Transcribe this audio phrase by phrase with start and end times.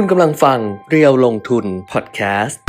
[0.00, 0.58] คุณกำลังฟัง
[0.90, 2.60] เรียวลงทุนพอดแคสต์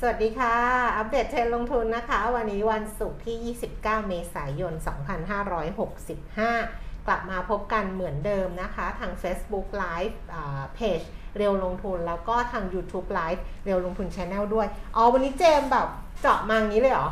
[0.00, 0.56] สวัสดีค่ะ
[0.96, 4.72] อัปเดตเทรนด์ลงทุนนะคะ วันนี้วันศุกร์ที่ 29 เมษายน
[6.30, 10.14] 2565 กลับมาพบกันเหมือนเดิมนะคะ ทาง Facebook Live
[10.74, 11.00] เพจ
[11.36, 14.66] เรียวลงทุนแล้วก็ทาง YouTube Live เรียวลงทุน Channel ด้วย
[14.96, 15.88] อ๋อ วันนี้เจมแบบ
[16.20, 17.08] เจาะมาอย่างนี้เลยเหรอ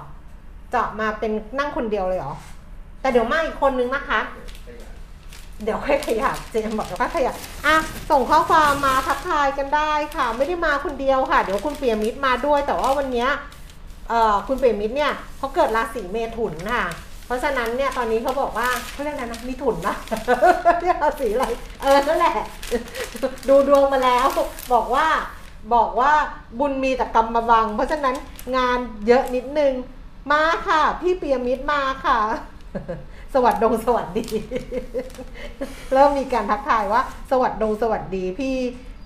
[0.70, 2.34] เจาะมาเป็นนั่งคนเดียวเลยเหรอ
[3.00, 4.20] แต่เดี๋ยวมาอีกคนนึงนะคะ
[5.64, 7.34] เดี๋ยวค่อยขยับเจมบอกเดี๋ยวค่อยขยับ
[7.66, 7.76] อะ
[8.10, 13.26] ส่งข้อความมาทักทายกันได้ค่ะ ไม่ได้มาคนเดียวค่ะ เดี๋ยวคุณเปียมิตรมาด้วย แต่ว่าวันนี้
[14.08, 16.84] เอ่อคุณเปียมิตรเนี่ยเขาเกิดราศีเมถุนค่ะ
[17.26, 19.96] เพราะฉะนั้นเนี่ยตอนนี้เขาบอกว่าเขาเรียกอะไรนะมีถุนนะ
[20.82, 21.46] เรียกราศีอะไร
[21.82, 22.36] เออนั่นแหละ
[23.48, 24.26] ดูดวงมาแล้ว
[24.72, 25.06] บอกว่า
[25.74, 26.12] บอกว่า
[26.58, 28.16] บุญมีแต่กรรมมาบัง เพราะฉะนั้น
[28.56, 29.72] งานเยอะนิดนึง
[30.32, 32.18] มาค่ะ พี่เปียมิตรมาค่ะ
[33.38, 34.26] สวัสดงสวัสดี
[35.92, 38.56] เริ่มมีการทักทายว่า สวัสดงสวัสดีพี่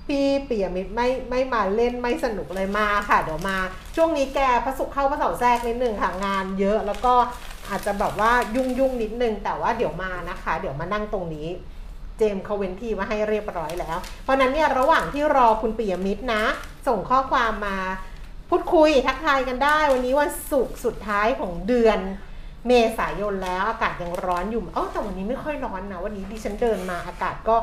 [0.09, 3.57] พี่เปียมิตรไม่ไม่มาเล่นไม่สนุกเลยมาค่ะ เดี๋ยวมา
[3.97, 7.15] ช่วงนี้แกพระศุกร์เข้าพระเสาแทรกนิดนึงค่ะงานเยอะแล้วก็
[7.69, 11.49] อาจจะแบบว่ายุ่งยุ่งนิดนึง แต่ว่าเดี๋ยวมานะคะ เดี๋ยวมานั่งตรงนี้
[12.19, 16.43] เจมเขาเว้นที่มาให้เรียบร้อยแล้ว เพราะนั้นเนี่ยระหว่างที่รอคุณปิยมิตรนะ
[16.89, 17.79] ส่งข้อความมา
[18.51, 21.99] พูดคุยทักทายกันได้ วันนี้วันศุกร์สุดท้ายของเดือน
[22.67, 27.57] เมษายนแล้วอากาศยังร้อนอยู่อ๋อแต่วันนี้ไม่ค่อยร้อนนะ วันนี้ดิฉันเดินมาอากาศก็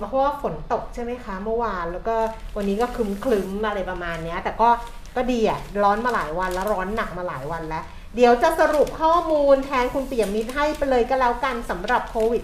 [0.00, 2.16] เพราะว่าฝนตกใช่ไหมคะ เมื่อวานแล้วก็
[2.56, 4.68] วันนี้ก็คลึ้มๆอะไรประมาณนี้แต่ก็
[5.16, 7.84] ก็ดีอะร้อนมาหลายวันแล้วร้อนหนักมาหลายวันแล้ว
[8.16, 12.42] เดี๋ยวจะสรุปข้อมูลแทนคุณเปี่ยมมิตรให้ไปเลยก็แล้วกันสำหรับโควิด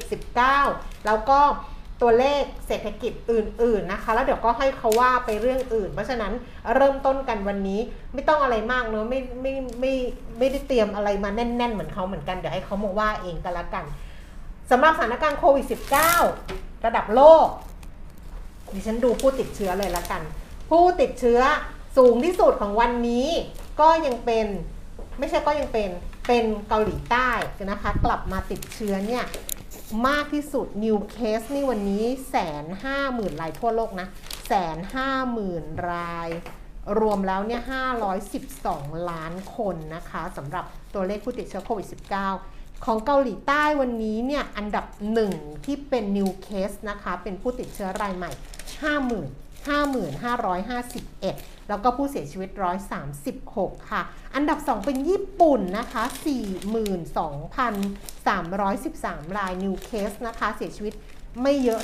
[0.53, 1.41] -19 แล้วก็
[2.03, 6.33] ตัวเลขเศรษฐกิจอื่น ๆนะคะ แล้วเดี๋ยวก็ให้เขาว่าไปเรื่องอื่น เพราะฉะนั้น
[6.75, 7.81] เริ่มต้นกันวันนี้
[8.15, 9.93] ไม่ต้องอะไรมากเนอะไม่ไม่ไม่
[10.39, 13.85] ไม่ได้เตรียมอะไรมาแน่น ๆ เหมือนเขาเหมือนกันเดี๋ยวให้เขามาว่าเองก็แล้วกัน
[14.71, 15.67] สำหรับสถานการณ์โควิด
[16.27, 17.47] -19 ระดับโลก
[18.73, 20.23] ดิฉันดูผู้ติดเชื้อเลยละกัน
[20.71, 21.41] ผู้ติดเชื้อ
[21.97, 23.29] สูงที่สุดของวันนี้
[23.81, 24.47] ก็ยังเป็น
[25.19, 25.91] ไม่ใช่ก็ยังเป็น
[26.27, 27.31] เป็นเกาหลีใต้
[27.65, 29.25] นะคะ กลับมาติดเชื้อเนี่ย
[30.07, 34.09] มากที่สุด New Case นี่วันนี้แสนห้าหมื่นรายทั่วโลกนะ
[34.49, 36.29] แสนห้าหมื่นราย
[37.01, 37.63] รวมแล้วเนี่ย
[38.35, 41.89] 512 ล้านคนนะคะสำหรับตัวเลขผู้ติดเชื้อโควิด
[42.37, 45.33] -19 ของเกาหลีใต้วันนี้เนี่ยอันดับหนึ่ง
[45.65, 52.51] ที่เป็น New Case นะคะ เป็นผู้ติดเชื้อรายใหม่ 50,000 55,551 แล้วก็ผู้เสียชีวิต
[53.21, 54.03] 136 ค่ะ
[54.35, 56.03] อันดับ 2 เป็นญี่ปุ่นนะคะ
[58.35, 60.95] 42,313 ราย New Case นะคะ เสียชีวิต
[61.43, 61.81] ไม่เยอะ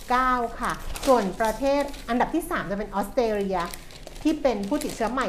[0.00, 0.72] 39 ค่ะ
[1.06, 3.58] ส่วนประเทศอันดับที่ 3 จะเป็นออสเตรเลีย
[4.22, 5.26] ที่เป็นผู้ติดเชื้อใหม่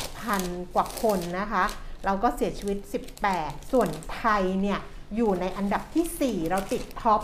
[0.00, 1.64] 28,000 กว่าคนนะคะ
[2.04, 2.78] แล้วก็เสียชีวิต
[3.24, 4.80] 18 ส่วนไทยเนี่ย
[5.16, 7.20] อยู่ในอันดับที่ 4 เราติด top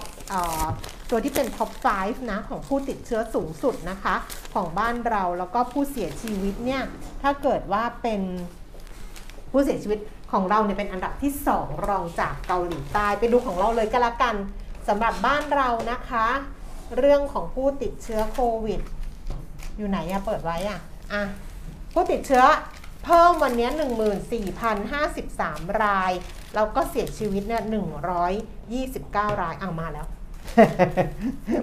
[1.10, 1.70] ตัวที่เป็น top
[2.00, 4.14] 5 นะ ของผู้ติดเชื้อสูงสุดนะคะ
[4.54, 6.82] ของบ้านเราแล้วก็ผู้เสียชีวิตเนี่ย
[7.22, 8.20] ถ้าเกิดว่าเป็น
[9.52, 9.98] ผู้เสียชีวิต
[10.32, 14.34] ของเราเนี่ยเป็นอันดับที่ 2 รองจากเกาหลีใต้ไปดูของเราเลยก็แล้วกัน
[14.88, 16.26] สำหรับบ้านเรานะคะ
[16.98, 18.80] เรื่องของผู้ติดเชื้อโควิด
[19.76, 20.80] อยู่ไหนอะเปิดไว้อะ
[21.12, 21.22] อะ
[21.92, 22.44] ผู้ติดเชื้อ
[23.04, 23.68] เพิ่มวันนี้
[24.54, 26.12] 14,053 ราย
[26.54, 27.62] แล้วก็เสียชีวิตเนี่ย
[28.66, 30.06] 129 รายเอามาแล้ว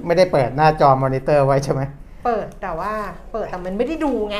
[0.05, 1.81] ไม่ได้เปิดหน้าจอมอนิเตอร์ไว้ใช่ไหม
[2.25, 2.93] เปิดแต่ว่า
[3.31, 4.37] เปิดแต่มันไม่ได้ดูไง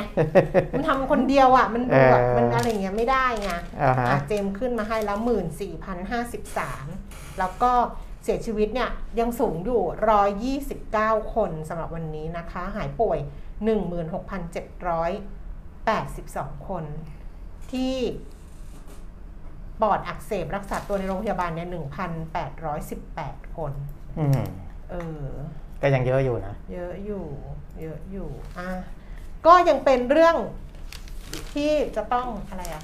[0.73, 3.51] มันทำคนเดียวอะ มันดูแบบเออมันอะไรเงี้ยไม่ได้ไง
[3.81, 6.88] อ่าฮะอะเจมส์ขึ้นมาให้แล้วหมื่นสี่พันห้าสิบสาม
[7.39, 7.72] แล้วก็
[8.23, 8.89] เสียชีวิตเนี่ย
[9.19, 13.19] ยังสูงอยู่ร้อยยี่สิบเก้าคนสำหรับวันนี้นะคะ หายป่วย
[13.63, 15.11] หนึ่งหมื่นหกพันเจ็ดร้อย
[15.85, 16.84] แปดสิบสองคน
[17.72, 17.95] ที่
[19.81, 23.71] ปอดอักเสบรักษาตัวในโรงพยาบาลเนี่ยหนึ่งพันแปดร้อยสิบแปดคน
[24.19, 24.41] อืม
[24.91, 25.25] เออ
[25.81, 27.25] ก็ยังเยอะอยู่นะ เยอะอยู่
[27.81, 28.69] เยอะอยู่ อะ
[29.45, 30.35] ก็ยังเป็นเรื่อง
[31.53, 32.83] ที่จะต้องอะไรอะ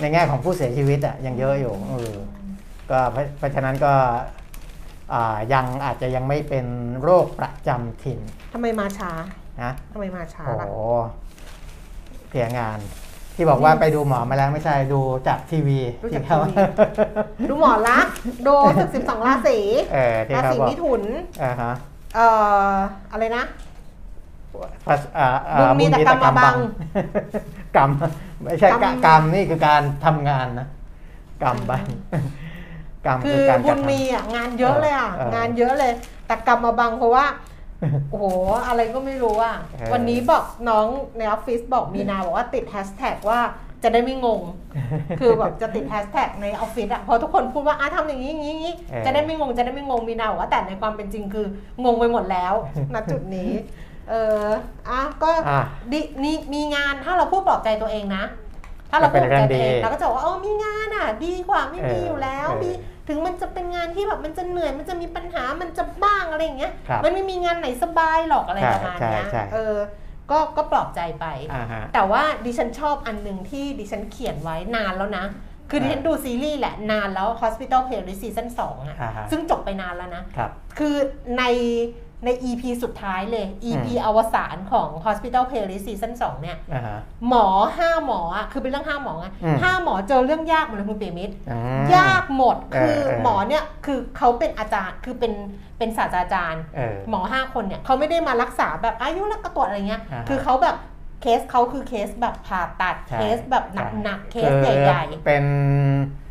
[0.00, 2.12] ในแง่ของผู้เสียชีวิตอะยังเยอะอยู่เออ
[2.90, 3.92] ก็เพราะเพราะฉะนั้นก็
[5.14, 6.66] อ่ายังอาจจะยังไม่เป็น
[7.02, 8.20] โรคประจำถิ่น
[8.52, 9.12] ทำไมมาช้า
[9.62, 10.72] นะทำไมมาช้าโอ้ล่ะโห
[12.28, 12.78] เพียงาน
[13.36, 18.14] ที่บอกว่าไปดูหมอมาแล้วไม่ใช่ดูจากทีวีดูจากที่เขาทีวีดูหมอลักษณ์
[18.46, 19.58] ดูศึกสิบสองราศี
[19.92, 21.02] เออที่ราเขาศีบอกมิถุน
[21.42, 21.72] อ่าฮะ
[22.14, 22.26] เอ่
[22.70, 22.74] อ
[23.12, 23.44] อะไรนะ
[24.86, 26.56] ภาษอ่าอ่าบุญมีแต่กรรมบัง
[27.76, 27.90] กรรม
[28.42, 30.68] ไม่ใช่กรรมกรรมนี่คือการทำงานนะ
[31.42, 31.84] กรรมบัง
[33.06, 35.92] กรรมคืคืออการกบุระญทำมีอะงานเยอะเลยอะเอองานเยอะเลย
[36.26, 37.24] แต่กรรมมาบังเพราะว่า
[38.10, 38.26] โอ้โห
[38.66, 40.86] อะไรก็ไม่รู้อะเออวันนี้บอกน้อง
[41.18, 43.40] ในออฟฟิศบอกมีนาบอกว่าติดแฮชแท็กว่า
[43.82, 44.42] จะได้ไม่งง
[45.20, 51.46] คือแบบจะติดแฮชแท็กในออฟฟิศอะพอทุกคนพูดว่าอะทำอย่างนี้อย่างนี้อย่างนี้เออจะได้ไม่งง จะได้ไม่งง มีนาบอกว่าแต่ในความเป็นจริงคือ
[51.84, 52.54] งงไปหมดแล้ว
[52.94, 53.50] ณจุดนี้
[54.10, 54.46] เออ
[54.88, 55.60] อะก็อะ
[55.92, 58.24] ดินี่มีงานถ้าเราพูดปลอบใจตัวเองนะ
[58.90, 62.70] ถ้าเราพูดปลอบใจตัวเองก็เป็นเรื่องดีเราก็จะบอกว่าเออมีงานอะ ดีกว่าไม่มีเอออยู่แล้วเออมี
[63.08, 69.76] ถึงมันจะเป็นงานที่แบบมันจะเหนื่อยมันจะมีปัญหามันจะบ้างอะไรอย่างเงี้ยครับมันไม่มีงานไหนสบายหรอกอะไรใช่ประมาณเนี้ยใช่ใช่เออ
[70.30, 75.26] ก็ก็ปลอบใจไปอ่าฮะแต่ว่าดิฉันชอบอันหนึ่งที่ดิฉันเขียนไว้นานแล้วนะ
[75.70, 80.96] คือดิฉันดูซีรีส์แหละนานแล้ว Hospital Playlist Season 2อะอ่าฮะซึ่งจบไปนานแล้วนะครับคือ
[81.38, 81.44] ใน
[82.24, 86.98] ใน EP สุดท้ายเลย EP อืมอวสานของ Hospital Playlist Season 2 เนี่ยอ่าฮะ
[87.28, 87.46] หมอ
[87.78, 95.32] ห้าหมออะคือเป็นเรื่องห้าหมอไงอืมห้าหมอเจอเรื่องยากหมดเลยคุณเปียมิตรอืมยากหมดเออคือเออหมอเนี่ยคือเขาเป็นอาจารย์คือเป็น
[95.78, 100.76] เป็นศาสตราจารย์เออหมอห้าคนเนี่ยเขาไม่ได้มารักษาแบบอายุรักกระตรวจอะไรเงี้ยอ่าฮะคือเขาแบบ
[101.22, 103.64] เคสเขาคือเคสแบบผ่าตัดใช่เคสแบบ
[104.02, 106.25] หนักๆเคสคือใหญ่เป็นอ่า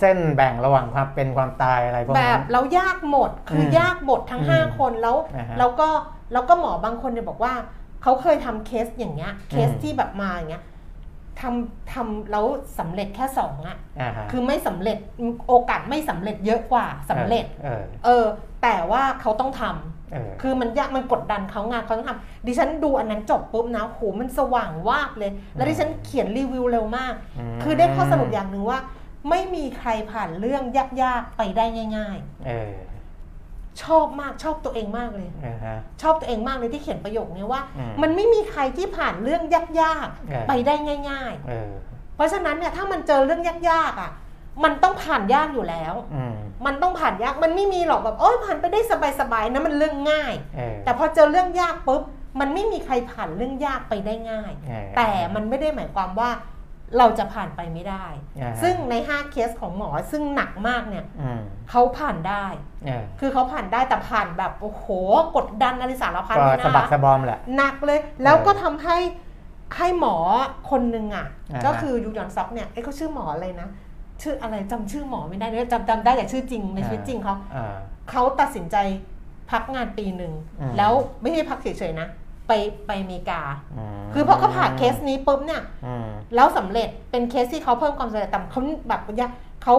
[0.00, 5.88] เส้นแบ่งระหว่างความเป็นความตายอะไรพวกๆแบนั้บนแล้วยากหมดคืออมยากหมดทั้งอืม5คนแล้วอ่าฮะแล้วก็
[6.32, 7.54] แล้วก็หมอบางคนเนี่ยบอกว่า
[8.02, 10.64] เขาเคยทำเคสอย่างเงี้ยเคสอืมที่แบบมาอย่างเงี้ย
[11.40, 12.46] ทำทำแล้ว
[12.78, 14.98] สำเร็จแค่สองอะอ่าฮะคือไม่สำเร็จ
[15.48, 18.24] โอกาสไม่สำเร็จเยอะกว่าสำเร็จเออเออ
[18.62, 27.14] แต่ว่าเขาต้องทำเออคือมันยากมันกดดันเขางานเขาต้องทำดิฉันดูอันนั้นจบปุ๊บนะโหมันสว่างวาบเลย แล้วดิฉันเขียนรีวิวเร็วมาก
[27.58, 28.78] มคือได้ข้อสรุปอย่างหนึ่งว่า
[29.30, 30.62] ไม่มีใครผ่านเรื่อง
[31.02, 31.64] ยากๆไปได้
[31.96, 39.42] ง่าย เออๆ ชอบมากชอบตัวเองมากเลยอ่าฮะ ชอบตัวเองมากเลยที่เขียนประโยคนี้ว่า อืมมันไม่มีใครที่ผ่านเรื่อง
[39.82, 40.74] ยากเออ ๆไปได้
[41.10, 44.12] ง่าย เออ ๆ เพราะฉะนั้นเนี่ยถ้ามันเจอเรื่องยากๆอะ
[44.64, 46.34] มันต้องผ่านยากอยู่แล้ว อืม
[46.66, 48.80] มันต้องผ่านยากมันไม่มีหรอกแบบโอ้ยผ่านไปได้
[49.20, 52.02] สบายๆนะมันเรื่องง่าย เออแต่พอเจอเรื่องยากปุ๊บ
[52.40, 56.30] มันไม่มีใครผ่านเรื่องยากไปได้ง่าย เออแต่มันไม่ได้หมายความว่า
[56.98, 58.06] เราจะผ่านไปไม่ได้
[58.40, 61.40] อ่าฮะซึ่งใน 5 เคสของหมอซึ่งหนักมากเนี่ยอืม
[61.70, 62.44] เขาผ่านได้
[62.84, 64.86] เออคือเขาผ่านได้แต่ผ่านแบบโอ้โห
[65.36, 68.96] กดดันอะไรสารพัดก็เลยสะบักนะสะบอมแหละหนักเลย แล้วก็ทำให้
[69.76, 70.16] ให้หมอ
[70.70, 73.68] คนหนึ่งอะอ่าฮะก็คือยูยอนซอกเนี่ยเอ้ยเขาชื่อหมออะไรนะ
[74.22, 77.74] ชื่ออะไรจำชื่อหมอไม่ได้เลยจำจำได้แต่ชื่อจริงในชีวิตจริงเขาอ่า
[78.10, 78.76] เขาตัดสินใจ
[79.50, 82.08] พักงานปีหนึ่งอืมแล้วไม่ใช่พักเฉยๆนะ
[82.46, 82.52] ไป
[82.86, 83.40] ไปอเมริกา
[83.78, 83.80] ม
[84.12, 89.30] คือพอเขาผ่านเคสนี้ปุ๊บเนี่ยอืมแล้วสำเร็จเป็นเคสที่เขาเพิ่มความสำเร็จแต่เขาแบบยาก
[89.62, 89.74] เขา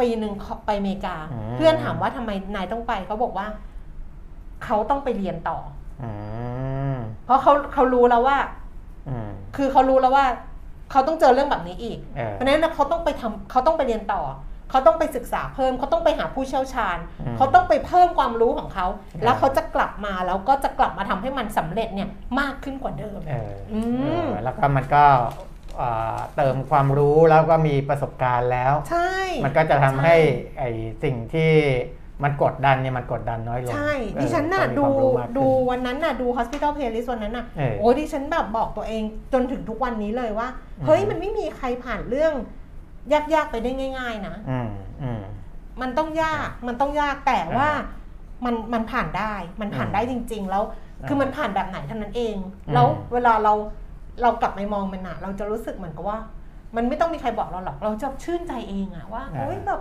[0.00, 1.16] ปีหนึ่งเขาไปอเมริกา
[1.56, 3.46] เพื่อนถามว่าทำไมนายต้องไปเขาบอกว่า
[4.64, 5.58] เขาต้องไปเรียนต่อ
[6.02, 6.10] อื
[6.94, 8.38] มเพราะเขาเขารู้แล้วว่า
[9.08, 10.26] อืมคือเขารู้แล้วว่า
[10.90, 14.22] เขาต้องเจอเรื่องแบบนี้อีกเออเพราะฉะนั้นนะเขาต้องไปทำเขาต้องไปเรียนต่อ
[14.70, 22.08] เขาต้องไปศึกษาเพิ่มเขาต้องไปหาผู้เชี่ยวชาญอืมเขาต้องไปเพิ่มความรู้ของเขาออแล้วเขาจะกลับมาแล้วก็จะกลับมาทำให้มันสำเร็จเนี่ย
[22.40, 25.04] มากขึ้นกว่าเดิมเอออมเออแล้วก็มันก็
[25.80, 29.12] อ่าเติมความรู้แล้วก็มีประสบการณ์แล้ว ใช่
[29.44, 30.70] มันก็จะทำให้ช่ไอ้
[31.04, 31.52] สิ่งที่
[32.24, 40.48] มันกดดันเนี่ยมันกดดันน้อยลง ใช่เออดิฉันน่ะก็ดูมีความรู้มากขึ้นดูวันนั้นน่ะดู hospital playlist วันนั้นน่ะเออโอ้ดิฉันแบบบอกตัวเองจนถึงทุกวันนี้เลยว่า
[40.78, 42.32] อืมเฮ้ยมันไม่มีใครผ่านเรื่อง
[43.12, 44.68] ยากๆไปได้ง่าย ๆ นะอืม
[45.02, 45.22] อืม
[45.80, 47.68] มันต้องยากมันต้องยากแต่ว่า
[48.44, 50.64] มันมันผ่านได้มันผ่านอืมได้จริง ๆ แล้ว
[51.02, 53.52] อ่าคือมันผ่านแบบไหนเท่านั้นเองอืมแล้วเวลาเรา
[54.22, 56.18] เรากลับไปมองมันอะเราจะรู้สึกเหมือนกับว่า
[56.76, 59.80] มันไม่ต้องมีใครบอกเราหรอกเราจะชื่นใจเองอะว่าเฮ้ยแบบ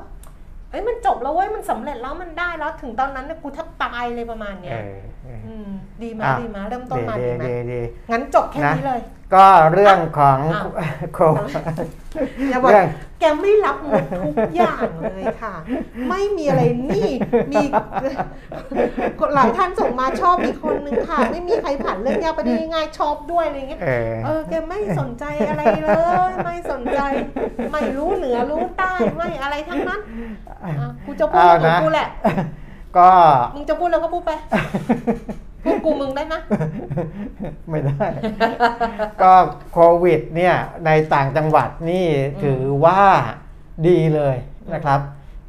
[0.71, 5.16] เอ้ยมันจบแล้วเว้ยมันสำเร็จแล้วมันได้แล้วถึงตอนนั้นเนี่ยกูแทบตายเลยประมาณเอเนี้ยอเอออืม
[6.03, 7.81] ดีไหมอะดีไหมเริ่มต้นดีมาดีดีไหมดีดี
[8.11, 9.01] งั้นจบแค่นะนี้เลย
[9.35, 10.69] ก็เรื่องของอ้าว
[11.13, 11.19] โค
[12.49, 12.87] อย่าบอกเรื่อง
[13.19, 14.03] แกไม่รับหมด
[14.37, 15.53] ทุกอย่างเลยค่ะ
[16.09, 17.09] ไม่มีอะไรนี่
[17.51, 17.63] มี
[19.35, 25.89] หลายท่านส่งมาชอบอีกคนนึงค่ะ ไม่มีใครผ่านเรื่องยากไปได้ง่ายๆชอบด้วยอะไรเงี้ยเออเออแกไม่สนใจอะไรเล
[26.29, 26.99] ย ไม่สนใจ
[27.71, 30.01] ไม่รู้เหนือรู้ใต้ไม่อะไรทั้งนั้น
[30.63, 32.09] อะกูจะพูดเอาของนะกูแหละ
[32.97, 33.09] ก็
[33.55, 34.31] มึงจะพูดแล้วก็พูดไป
[35.63, 36.35] พูดกูมึงได้ไหม
[37.69, 38.05] ไม่ได้
[39.21, 39.33] ก็
[39.73, 43.01] โควิดเนี่ยในต่างจังหวัดนี่อืมถือว่า
[43.87, 44.35] ดีเลย
[44.73, 44.99] นะครับ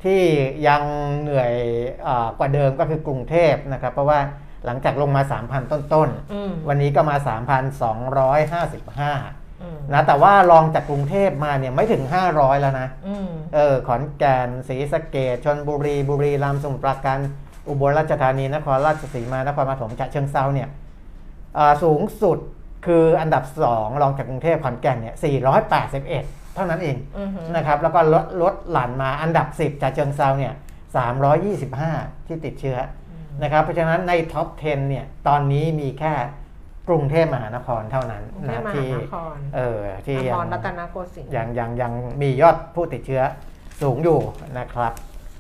[0.05, 0.23] ที่
[0.69, 0.83] ยัง
[1.21, 1.53] เหนื่อย
[2.03, 4.21] เออกว่าเดิมก็คือกรุงเทพนะครับ เพราะว่า
[4.65, 7.29] หลังจากลงมา 3,000 ต้นอืมๆวันนี้ก็มา 3,255
[9.01, 9.48] อืม
[9.93, 17.19] นะแต่ว่ารองจากกรุงเทพมาเนี่ยไม่ถึง 500 แล้วนะอืมเออขอนแก่นศรีสะเกษชลบุรี บุรีรัมย์สมุทรปราการ
[17.69, 20.69] อุบลราชธานีนครราชสีมานครปฐมฉะเชิงเทราเนี่ย
[21.59, 22.39] อ่าสูงสุด
[22.87, 25.15] คืออันดับ 2 รองจากกรุงเทพขอนแก่นเนี่ย
[25.81, 30.53] 481 เท่านั้นเองอืมนะครับแล้วก็ลดลดหลั่นมาอันดับ 10ฉะเชิงเทราเนี่ย
[31.41, 32.79] 325 ที่ติดเชื้อ
[33.43, 36.15] นะครับเพราะฉะนั้นใน top 10 เนี่ยตอนนี้มีแค่
[36.89, 41.93] กรุงเทพมหานครเท่านั้นกรุงเทนะพมหาที่นครเออที่อยัมรรัตนโกสินทร์ยังยังยัง
[42.23, 43.23] มียอดผู้ติดเชื้อ
[43.83, 44.19] สูงอยู่
[44.59, 44.93] นะครับ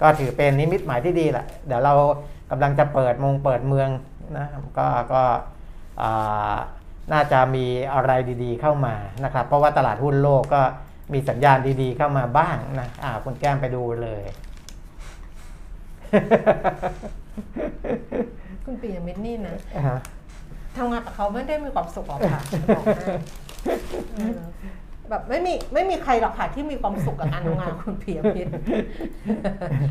[0.02, 1.94] ก็ถือเป็นนิมิตหมายที่ดีแหละเดี๋ยวเรา
[2.50, 3.88] กำลังจะเปิดมงเปิดเมือง
[4.36, 4.46] นะ
[4.78, 5.22] ก็ก็
[6.02, 6.56] อ่า
[7.12, 8.12] น่าจะมีอะไร
[8.42, 10.62] ดีๆเข้ามานะครับ เพราะว่าตลาดหุ้นโลกก็
[11.12, 14.22] มีสัญญาณดีๆเข้ามาบ้างนะอ่าคุณแก้มไปดูเลย
[18.64, 19.98] คุณปียมิตรนี่นะอ่าฮะ
[20.78, 23.04] ทำงานกับเขาไม่ได้มีความสุขหรอกค่ะจะบอกให้
[24.14, 24.40] เออ
[25.10, 28.52] แบบไม่มีไม่มีใครหรอกค่ะที่มีความสุขกับการทำงานกับคุณปียมิตร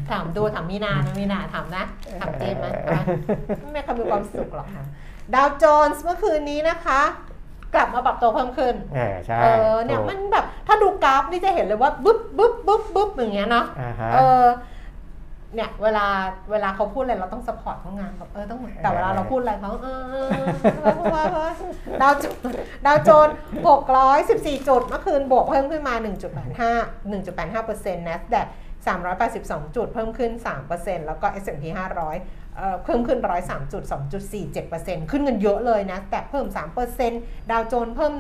[0.09, 1.83] ถามดูถามมีนานะมีนาถามนะ
[2.19, 3.01] ถามเจมส์ไหมอะ
[3.61, 4.83] ไม่มีใครมีความสุขหรอกค่ะ
[5.33, 7.01] ดาวโจนส์เมื่อคืนนี้นะคะ
[7.75, 14.43] กลับมาปรับตัวเพิ่มขึ้นเออใช่เออเนี่ยถูกมันแบบถ้าดูกราฟนี่จะเห็นเลยว่าบึ๊บบึ๊บบึ๊บบึ๊บอย่างเงี้ยเนาะ อ่าฮะ เออ
[15.55, 16.05] เนี่ยเวลา
[16.51, 19.87] เวลาเขาพูดอะไรเราต้อง support เขาไงแบบเออต้องแต่เวลาเราพูดอะไรเขาเอ
[20.23, 20.27] อ
[22.01, 22.33] ดาวจุด
[22.85, 23.29] ดาวโจนส์
[23.67, 26.71] หกร้อยสิบสี่จุดเมื่อคืนบวกเพิ่มขึ้นมาหนึ่งจุดแปดห้า
[27.09, 28.47] หนึ่งจุดแปดห้าเปอร์เซ็นต์ NASDAQ
[29.27, 30.31] 382 จุดเพิ่มขึ้น
[30.69, 33.83] 3%แล้วก็ S&P 500เอ่อเพิ่มขึ้น 103จุด
[34.47, 36.45] 2.47%ขึ้นเงินเยอะเลยนะ แต่เพิ่ม
[36.97, 38.13] 3%ดาวโจนส์เพิ่ม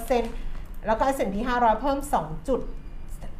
[0.00, 2.60] 1.5%แล้วก็ S&P 500 เพิ่ม 2 จุด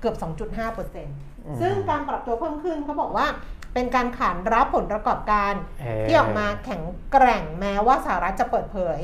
[0.01, 3.27] เกือบ 2.5% ซ็นต์อืมซึ่งการปรับตัวเพิ่มขึ้นเขาบอกว่า
[3.75, 6.83] เป็นการขานรับผลประกอบการเอ่อที่ออกมาแข็ง
[7.13, 9.01] แกร่งแม้ว่าสหรัฐจะเปิดเผย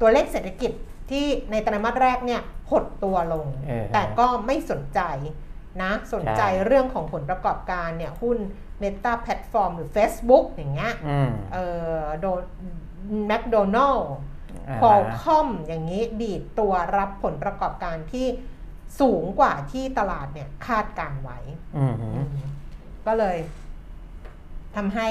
[0.00, 0.72] ตัวเลขเศรษฐกิจ
[1.10, 2.40] ที่ในไตรมาสแรกเนี่ย
[2.70, 5.00] หดตัวลงเออแต่ก็ไม่สนใจ
[5.82, 8.38] นะสนใจใช่เรื่องของผลประกอบการเนี่ยหุ้น
[8.82, 11.58] Meta Platform หรือ Facebook อย่างเงี้ยอืมเอ
[12.00, 12.26] อโด
[13.26, 14.12] แมคโดนัลล์
[14.68, 18.26] อ่าคอลฮะคอมอย่างนี้ดีดตัวรับผลประกอบการที่
[19.00, 21.38] สูงกว่าที่ตลาดเนี่ยคาดการไว้
[21.76, 22.08] อืมฮึ
[23.06, 23.38] ก็เลย
[24.76, 25.08] ทำให้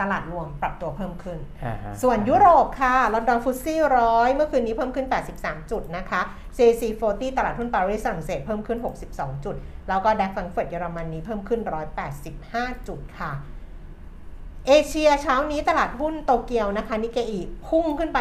[0.00, 5.06] ตลาดรวมปรับตัวเพิ่มขึ้นอ่าฮะส่วนยุโรปค่ะ ลอนดอนฟุตซี่ร้อยเมื่อคืนนี้เพิ่มขึ้น
[5.38, 6.20] 83 จุดนะคะ
[6.56, 8.78] CAC 40 ตลาดหุ้นปารีสฝรั่งเศสเพิ่มขึ้น
[9.10, 9.56] 62 จุด
[9.88, 11.60] แล้วก็แดกฟังเฟิร์ตเยอรมนีเพิ่มขึ้น
[12.24, 13.32] 185 จุดค่ะ
[14.66, 18.18] เอเชียเช้านี้ตลาดหุ้นโตเกียวนะคะนิเกอีพุ่งขึ้นไป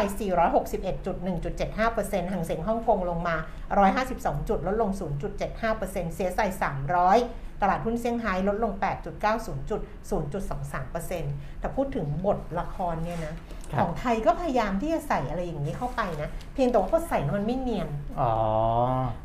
[0.97, 3.35] 461.1.75%ห่างเสียงฮ่องกงลงมา
[3.91, 4.91] 152 จุด ลดลง
[5.53, 6.47] 0.75%เสียใส่
[7.03, 8.73] 300 ตลาดหุ้นเซี่ยงไฮ้ลดลง
[9.21, 9.81] 8.90 จุด
[10.89, 13.33] 0.23%แต่พูดถึงบทละครเนี่ยนะ
[13.71, 17.87] ครับของไทยก็พยายามที่จะใส่อะไรอย่างนี้เข้าไปนะ เพียงแต่ว่าพอใส่แล้วมันไม่เนียน
[18.19, 18.31] อ๋อ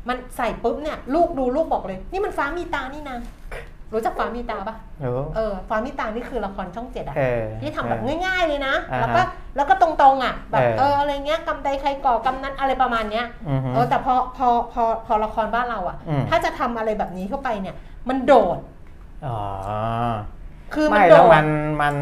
[0.09, 3.17] มันใส่ปุ๊บเนี่ยลูกดูลูกบอกเลย นี่มันฟ้ามีตานี่นะ
[3.93, 9.21] รู้จักฟ้ามีตาปะรู้เออฟ้ามีตานี่คือละครช่องเจ็ดอะเออที่ทำแบบเออง่าย ๆเลยนะอ่าฮะแล้วก็
[9.55, 17.75] แล้วก็ตรงๆอะแบบเออเอออะไรเงี้ยกำใดใครก่อกำนั้นอะไรประมาณเนี้ยอือฮึเออแต่พอพอพอพอละครบ้านเราอะอืมถ้าจะทำอะไรแบบนี้เข้าไปเนี่ย
[18.09, 18.57] มันโดด
[19.25, 19.37] อ๋อ
[20.73, 21.47] คือมันไม่โดแล้วดมัน
[21.81, 21.95] มัน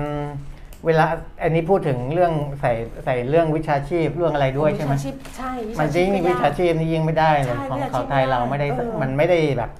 [0.85, 1.05] เวลา
[1.43, 2.71] อันนี้พูดถึงเรื่องใส่
[3.05, 9.71] ใส่เรื่องวิชาชีพเรื่องอะไรด้วยใช่ไหมวิชาชีพใช่วิมันชาจริชีงพวิไม่ชายากชีพนี่ยิ่งไม่ได้เลยใช่ของวิชาของชีพไทยเราไม่ได้ไม่ได้เออมันไม่ได้แบบ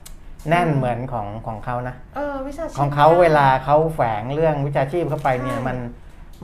[0.50, 5.77] แน่นอืมเหมือนของของเขานะเออวิชาชีพของเขาไม่ได้เวลาเขาแฝงเรื่องวิชาชีพเข้าไปเนี่ยใช่มัน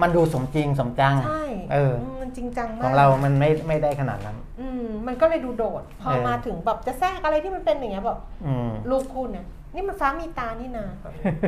[0.01, 10.85] มันดูสมจริงสมจังใช่เออมมันจริงจังมากของเรามันไม่ไม่ได้ขนาดนั้น อืมมันก็เลยดูโดด พอเออมาถึงแบบจะแทรกอะไรที่มันเป็นอย่างเงี้ยแบบอืมลูกพูดเนี่ยนี่มันฟ้ามีตานี่นา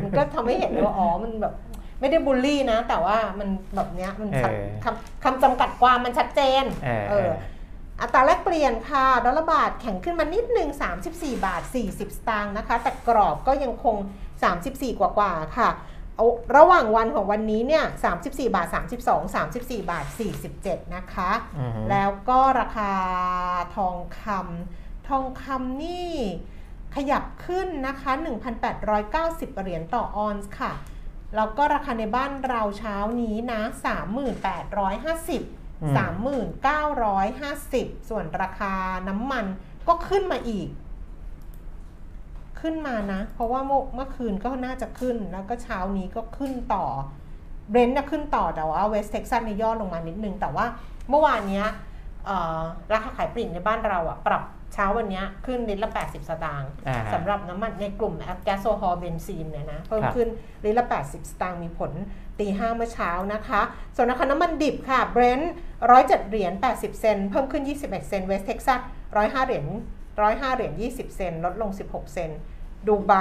[0.04, 1.54] มันก็ทำให้เห็นเลยว่าอ๋อมันแบบ
[2.00, 10.68] ไม่ได้บูลลี่นะ แต่ว่ามันแบบเนี้ยมันชัดเออคำคำจำกัดความมันชัดเจน เออเอออัตราแลกเปลี่ยนค่ะ ดอลลาร์บาทแข็งขึ้นมานิดหนึ่ง
[11.06, 13.96] 34 บาท 40 สตางค์นะคะ แต่กรอบก็ยังคง
[14.48, 15.68] 34 กว่ากว่าๆค่ะ
[16.16, 16.26] เอา
[16.56, 20.06] ระหว่างวันของวันนี้เนี่ย 34 บาท 32 34 บาท
[20.50, 22.92] 47 นะคะอือฮึแล้วก็ราคา
[23.76, 26.12] ทองคำทองคำนี่
[26.94, 28.10] ขยับขึ้นนะคะ
[28.84, 30.72] 1,890 เหรียญต่อออนซ์ค่ะ
[31.36, 34.10] แล้วก็ราคาในบ้านเราเช้านี้นะ 3,850
[35.30, 38.72] อืม 3,950 ส่วนราคา
[39.08, 39.44] น้ำมัน
[39.88, 40.68] ก็ขึ้นมาอีก
[42.60, 46.84] ขึ้นมานะ เพราะว่าเมื่อเมื่อคืนก็น่าจะขึ้นแล้วก็เช้านี้ก็ขึ้นต่อ
[47.70, 50.66] เบรนท์น่ะขึ้นต่อแต่ว่าเวสต์เท็กซัสเนี่ยย่อลงมานิดนึง แต่ว่า
[51.08, 51.66] เมื่อวานเนี้ย
[52.26, 52.60] เอ่อ
[52.92, 54.42] ราคาขายปลีกในบ้านเราอะปรับ
[54.74, 60.28] เช้าวันเนี้ยขึ้นลิตรละ 80 สตางค์อ่าฮะสำหรับน้ำมันในกลุ่มแก๊สโซฮอล์เบนซินเนี่ยนะเพิ่มครับขึ้น
[60.64, 61.90] ลิตรละ 80 สตางค์มีผล
[62.40, 63.60] ตีห้าเมื่อเช้านะคะ
[63.96, 65.52] ส่วนราคาน้ำมันดิบค่ะเบรนท์
[65.90, 68.80] ร้อยเจ็ดเหรียญ80เซนต์เพิ่มขึ้น21เซนต์เวสต์เท็กซัส
[69.16, 69.66] ร้อยห้าเหรียญ
[70.22, 72.38] ร้อยห้าเหรียญ20เซนต์ลดลง16เซนต์
[72.88, 73.12] ดูไบ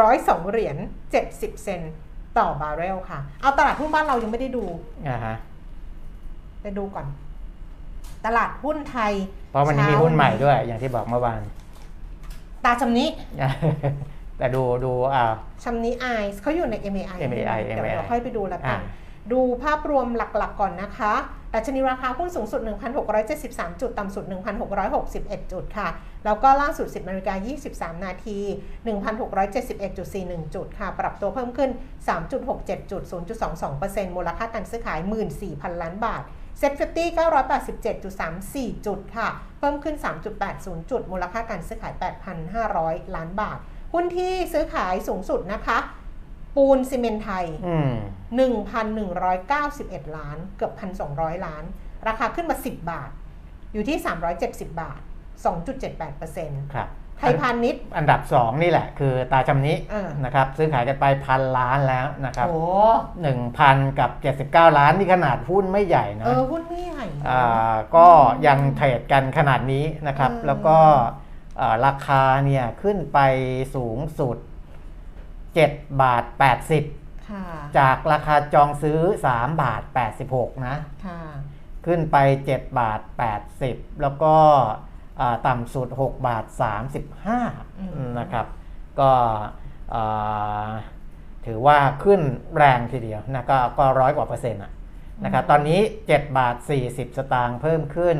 [0.00, 0.76] ร้อยสองเหรียญ
[1.20, 1.92] 70เซนต์
[2.38, 4.64] ต่อบาร์เรลค่ะ เอาตลาดหุ้นบ้านเรายังไม่ได้ดู
[5.08, 5.34] อ่าฮะ
[6.62, 7.06] ไปดูก่อน
[8.26, 9.12] ตลาดหุ้นไทย
[9.50, 11.40] เพราะมันยังมีหุ้นใหม่ด้วย อย่างที่บอกเมื่อวาน
[12.64, 13.06] ตาชำนิ
[14.42, 15.24] แต่ดูดูอ่า
[15.64, 18.78] ชำนิไอส์เขาอยู่ใน MAI MAI เดี๋ยว MAI เราค่อยไปดูแล้วกันอ่า
[19.32, 21.12] ดูภาพรวมหลักๆก่อนนะคะ
[21.54, 22.60] ดัชนีราคาหุ้นสูงสุด
[23.20, 24.24] 1,673 จุด ต่ำสุด
[24.88, 25.88] 1,661 จุดค่ะ
[26.24, 27.34] แล้วก็ล่าสุด 10นาฬิกา
[27.68, 28.38] 23 นาที
[29.46, 31.70] 1,671.41 จุดค่ะ ปรับตัวเพิ่มขึ้น
[32.30, 33.02] 3.67 จุด
[33.58, 34.98] 0.22%มูลค่าการซื้อขาย
[35.40, 36.22] 14,000 ล้านบาท
[36.58, 37.04] เซ็ตฟิ
[38.16, 39.96] 987.34 จุดค่ะ เพิ่มขึ้น
[40.42, 41.94] 3.80 จุด มูลค่าการซื้อขาย
[42.54, 43.58] 8,500 ล้านบาท
[43.92, 45.78] หุ้นที่ซื้อขายสูงสุดนะคะ
[46.56, 47.92] ปูนซีเมนต์ไทยอืม
[49.22, 50.72] 1,191 ล้าน เกือบ
[51.08, 51.64] 1,200 ล้าน
[52.08, 53.10] ราคาขึ้นมา 10 บาท
[53.72, 53.96] อยู่ที่
[54.38, 55.00] 370 บาท
[56.06, 62.60] 2.78%ครับไทยพาณิชย์อันดับ 2 นี่แหละ คือตาจำนี้เออนะครับ ซื้อขายกันไปพันล้านแล้วนะครับโอ้
[63.28, 64.10] 1,000กับ
[64.70, 68.06] 79 ล้านนี่ขนาดหุ้นไม่ใหญ่นะเออหุ้นไม่ใหญ่นะอ่าก็
[68.46, 71.21] ยังเทรดกันขนาดนี้นะครับอืมแล้วก็อ่า
[71.86, 73.18] ราคาเนี่ยขึ้นไป
[73.76, 74.36] สูงสุด
[75.38, 76.24] 7 บาท
[76.78, 77.44] 80ค่ะ
[77.78, 79.82] จากราคาจองซื้อ 3 บาท
[80.28, 81.20] 86 นะค่ะ
[81.86, 82.16] ขึ้นไป
[82.50, 83.00] 7 บาท
[83.50, 84.36] 80 แล้วก็
[85.20, 86.44] อ่าต่ำสุด 6 บาท
[87.32, 88.46] 35 นะครับ
[89.00, 89.12] ก็
[89.94, 90.68] อ่า
[91.46, 92.20] ถือว่าขึ้น
[92.56, 94.72] แรงทีเดียวนะก็ก็ร้อยกว่าเปอร์เซ็นต์อะ
[95.24, 96.56] นะครับตอนนี้ 7 บาท
[96.86, 98.18] 40 สตางค์เพิ่มขึ้น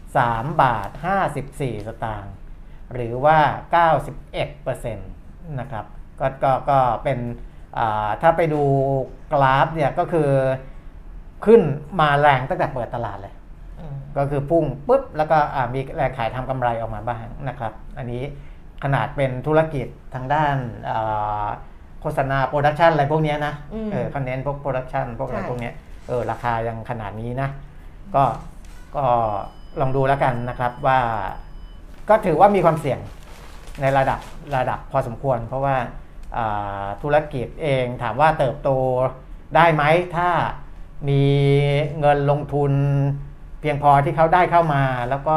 [0.00, 0.90] 3 บาท
[1.38, 2.32] 54 สตางค์
[2.94, 3.38] หรือว่า
[4.18, 5.84] 91%นะครับ
[6.20, 7.18] ก็ก็ก็เป็น
[7.78, 8.62] อ่าถ้าไปดู
[9.32, 10.28] กราฟเนี่ยก็คือ
[11.46, 11.60] ขึ้น
[12.00, 13.34] มาแรงตั้งแต่เปิดตลาดเลย
[13.80, 18.22] อืมก็คือพุ่งปุ๊บ แล้วก็อ่ามีแรงขายทำกำไรออกมาบ้างนะครับ อันนี้
[18.84, 20.56] ขนาดเป็นธุรกิจทางด้าน
[20.88, 21.46] อ่า
[22.00, 25.74] โฆษณา production อะไรพวกเนี้ยนะอืมเออเขาเน้นพวก production พวกอะไรใช่พวกเนี้ย
[26.08, 27.48] เออราคายังขนาดนี้นะ
[28.14, 28.24] ก็
[28.96, 29.04] ก็
[29.80, 30.98] ลองดูแล้วกันนะครับว่า
[32.08, 32.98] ก็ถือว่ามีความเสี่ยง
[33.80, 34.20] ในระดับ
[34.56, 35.76] ระดับพอสมควร เพราะว่า
[36.36, 38.70] อ่าธุรกิจเองถามว่าเติบโต
[39.56, 39.82] ได้ไหม
[40.16, 40.30] ถ้า
[41.08, 41.24] มี
[42.00, 42.72] เงินลงทุน
[43.60, 45.36] เพียงพอที่เขาได้เข้ามา แล้วก็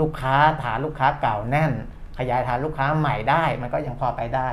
[0.00, 1.72] ลูกค้าฐานลูกค้าเก่าแน่น
[2.18, 4.48] ขยายฐานลูกค้าใหม่ได้ มันก็ยังพอไปได้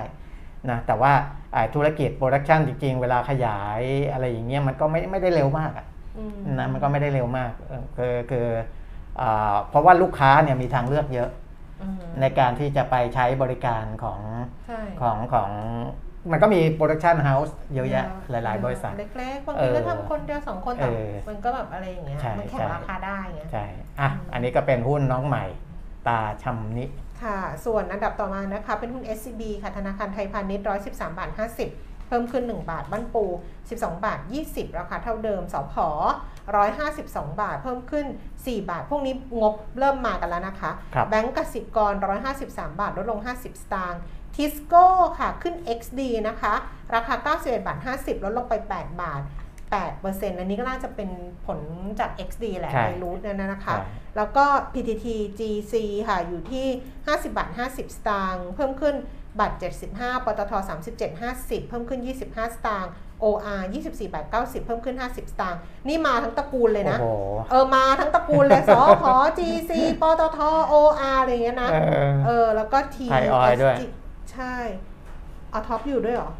[0.69, 1.13] นะแต่ว่า
[1.55, 5.85] อ่าธุรกิจ production จริงๆ เวลาขยายอะไรอย่างเงี้ยมันก็ไม่ไม่ได้เร็วมากอะ
[6.17, 8.47] อืมนะมันก็ไม่ได้เร็วมากเออคือคือ
[9.21, 11.48] อ่าเพราะว่าลูกค้าเนี่ยมีทางเลือกเยอะอืม
[12.21, 14.19] ในการที่จะไปใช้บริการของ
[14.67, 15.49] ใช่ของของ
[16.31, 23.65] มันก็มี production house เยอะแยะหลาย ๆ บริษัท เล็กๆบางเอทีอก็ทำคนเดียวสองคนแต่เออมันก็แบบอะไรอย่างเงี้ยใช่มันแข่งใช่ราคาได้ไงใช่
[23.99, 25.45] อะอันนี้ก็เป็นหุ้นน้องใหม่
[26.07, 26.85] ตาชำนิ
[27.23, 31.29] ค่ะ ส่วนอันดับต่อมานะคะ เป็นหุ้น SCB ค่ะธนาคารไทยพาณิชย์113บาท
[31.69, 33.25] 50 เพิ่มขึ้น 1 บาท บ้านปู
[33.63, 35.75] 12 บาท 20 ราคาเท่าเดิมสพ
[36.57, 38.05] 152 บาท เพิ่มขึ้น
[38.45, 41.93] 4 บาท พวกนี้งบเริ่มมากันแล้วนะคะครับแบงก์กสิกร
[42.37, 44.01] 153 บาท ลดลง 50 สตางค์
[44.35, 44.87] ทิสโก้
[45.19, 46.53] ค่ะขึ้น XD นะคะ
[46.95, 49.21] ราคา 91 บาท 50 ลดลงไป 8 บาท
[49.79, 51.09] 8%อันนี้ก็น่าจะเป็น
[51.45, 51.59] ผล
[51.99, 53.85] จาก XD แหละใช่ในรูทเนี่ยนะคะใช่
[54.17, 55.07] แล้วก็ PTT
[55.39, 55.73] GC
[56.09, 56.67] ค่ะ อยู่ที่
[57.03, 58.95] 50 บาท 50 สตางค์เพิ่มขึ้น
[59.39, 59.53] บาท
[59.91, 60.53] 75 ปตท
[61.09, 62.91] 37 50 เพิ่มขึ้น 25 สตางค์
[63.23, 68.71] OR 24บาท90 เพิ่มขึ้น 50 สตางค์นี่มาทั้งตระกูลเลยนะโอ้โหเออมาทั้งตระกูลเลยส
[69.03, 69.05] ข
[69.39, 70.39] GC ปตท
[70.71, 71.77] OR อะไรอย่างเงี้ยนะเอ
[72.09, 73.75] อเออ แล้วก็ T ไทยออยล์ด้วย
[74.31, 74.55] ใช่
[75.51, 76.31] เอา TOP อยู่ด้วยเหรอ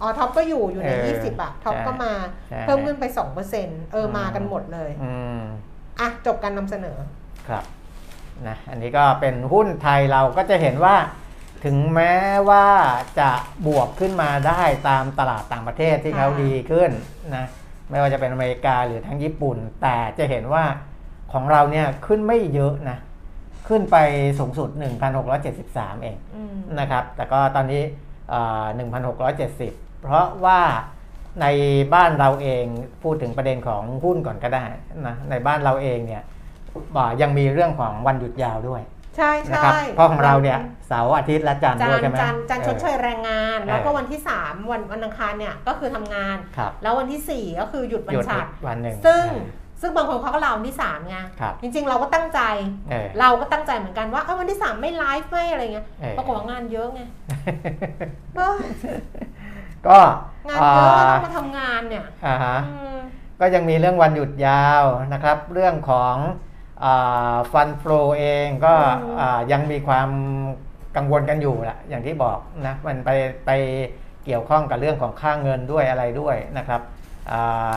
[0.00, 2.12] อ๋อ TOP ก็อยู่อยู่ในเออ20อะ TOP ใช่ก็มา
[2.50, 3.04] ใช่เพิ่มขึ้นไป
[3.48, 5.40] 2%เออมากันหมดเลยอืม
[6.00, 6.96] อะจบการนำเสนอ
[7.48, 7.64] ครับ
[8.48, 10.96] นะอันนี้ก็เป็นหุ้นไทยเราก็จะเห็นว่า
[11.64, 12.14] ถึงแม้
[12.48, 12.66] ว่า
[13.20, 13.30] จะ
[13.66, 16.90] บวกขึ้นมาได้ตามตลาดต่างประเทศที่เขาค่ะดีขึ้น
[17.36, 17.46] นะ
[17.90, 20.64] ไม่ว่าจะเป็นอเมริกาหรือทั้งญี่ปุ่น แต่จะเห็นว่า
[21.32, 22.98] ของเราเนี่ยขึ้นไม่เยอะนะ
[23.68, 23.96] ขึ้นไป
[24.38, 24.68] สูงสุด
[25.36, 27.82] 1,673 เองอืมนะครับ แต่ก็ตอนนี้
[28.30, 28.64] เอ่อ
[29.34, 30.60] 1,670 เพราะว่า
[31.40, 31.46] ใน
[31.94, 32.64] บ้านเราเอง
[33.02, 34.64] พูดถึงประเด็นของหุ้นก่อนก็ได้
[35.06, 36.22] นะในบ้านเราเองเนี่ย
[36.96, 38.82] อ่ายังมีเรื่องของวันหยุดยาวด้วย
[39.16, 52.40] ใช่นะใช่ครับเพราะของเราเนี่ยเสาร์อาทิตย์และจันทร์จันด้วยทใช่ไหมร์จันทร์จันทร์ชดเชยแรงงานเออแล้วก็วันที่ 3 วันวันอังคารเนี่ยก็คือทำงานครับแล้ววันที่ 4 ก็คือหยุดวัหนยุดฉัดวันหนึ่งซึ่งเออซึ่งบางคนเขาก็ลาวันที่3ไงครับจริง ๆ เราก็ตั้งใจ
[52.90, 57.00] เออเราก็ตั้งใจเหมือนกันว่าเออวันที่ 3 ไม่ไลฟ์ไม่อะไรเงี้ยเออปรากฏว่างานเยอะไง
[58.36, 58.56] เออ
[59.86, 59.98] ก็
[60.48, 62.96] งานเยอะอ่าต้องมาทำงานเนี่ยอ่าฮะอืม
[63.40, 66.14] ก็ยังมีเรื่องวันหยุดยาวนะครับ เรื่องของ
[67.52, 70.08] ฟันฟลเองก็อืมอ่ายังมีความ
[70.96, 73.10] กังวลกันอยู่แหละอย่างที่บอกนะมันไป
[73.46, 73.50] ไป
[74.24, 76.80] เกี่ยวข้องกับเรื่องของค่าเงินด้วยอะไรด้วยนะครับ
[77.32, 77.74] อ่า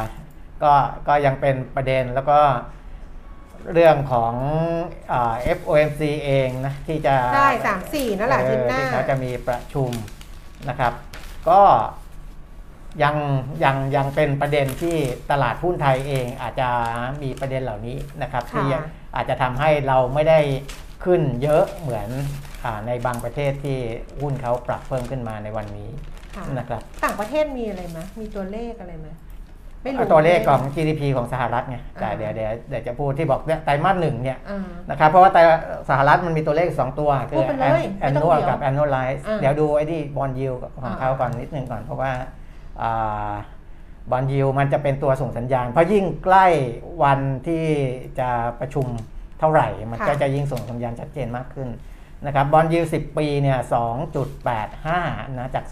[0.63, 0.73] ก็
[1.07, 2.39] ก็ยังเป็นประเด็นแล้วก็
[3.73, 4.33] เรื่องของ
[5.11, 9.91] อา FOMC เองนะที่จะใช่สามสี่นั่นแหละเอออาทิตย์หน้าที่เขาจะมีประชุม
[10.69, 10.93] นะครับ
[11.49, 11.61] ก็
[13.03, 13.15] ยัง
[13.63, 14.95] ยังยังเป็นประเด็นที่
[15.31, 16.69] ตลาดหุ้นไทยเองอาจจะ
[17.21, 18.67] มีประเด็นเหล่านี้นะครับค่ะที่
[19.15, 20.39] อาจจะทำให้เราไม่ได้
[21.05, 22.09] ขึ้นเยอะเหมือน
[22.63, 23.77] อาในบางประเทศที่
[24.21, 25.89] หุ้นเขาปรับเพิ่มขึ้นมาในวันนี้
[26.35, 29.09] ค่ะนะครับต่างประเทศมีอะไรไหมมีตัวเลขอะไรไหม
[29.83, 35.39] ไม่รู้ตัวเลขของ GDP ของสหรัฐไงแต่อ่าเดี๋ยวเดี๋ยวเดี๋ยวจะพูดที่บอกเนี่ยไตรมาสหนึ่งเนี่ยอ่านะครับเพราะว่าไตร
[35.89, 42.11] สหรัฐมันมีตัวเลข 2 ตัวคืพูดไปเลยไม่แอนต้องนวลเดี๋ยวกับ annualize อ่าเดี๋ยวดูไอ้ที่บอลยิวของเขาอ่าก่อนนิดนึงก่อนเพราะว่า
[44.11, 46.45] บอลยิวมันจะเป็นตัวส่งสัญญาณ เพราะยิ่งใกล้
[47.03, 47.65] วันที่
[48.19, 48.87] จะประชุม
[49.39, 51.69] เท่าไหร่ มันก็จะยิ่งส่งสัญญาณชัดเจนมากขึ้น
[52.25, 53.59] นะครับบอลยิว10 ปีเนี่ย
[54.47, 55.65] 2.85นะจาก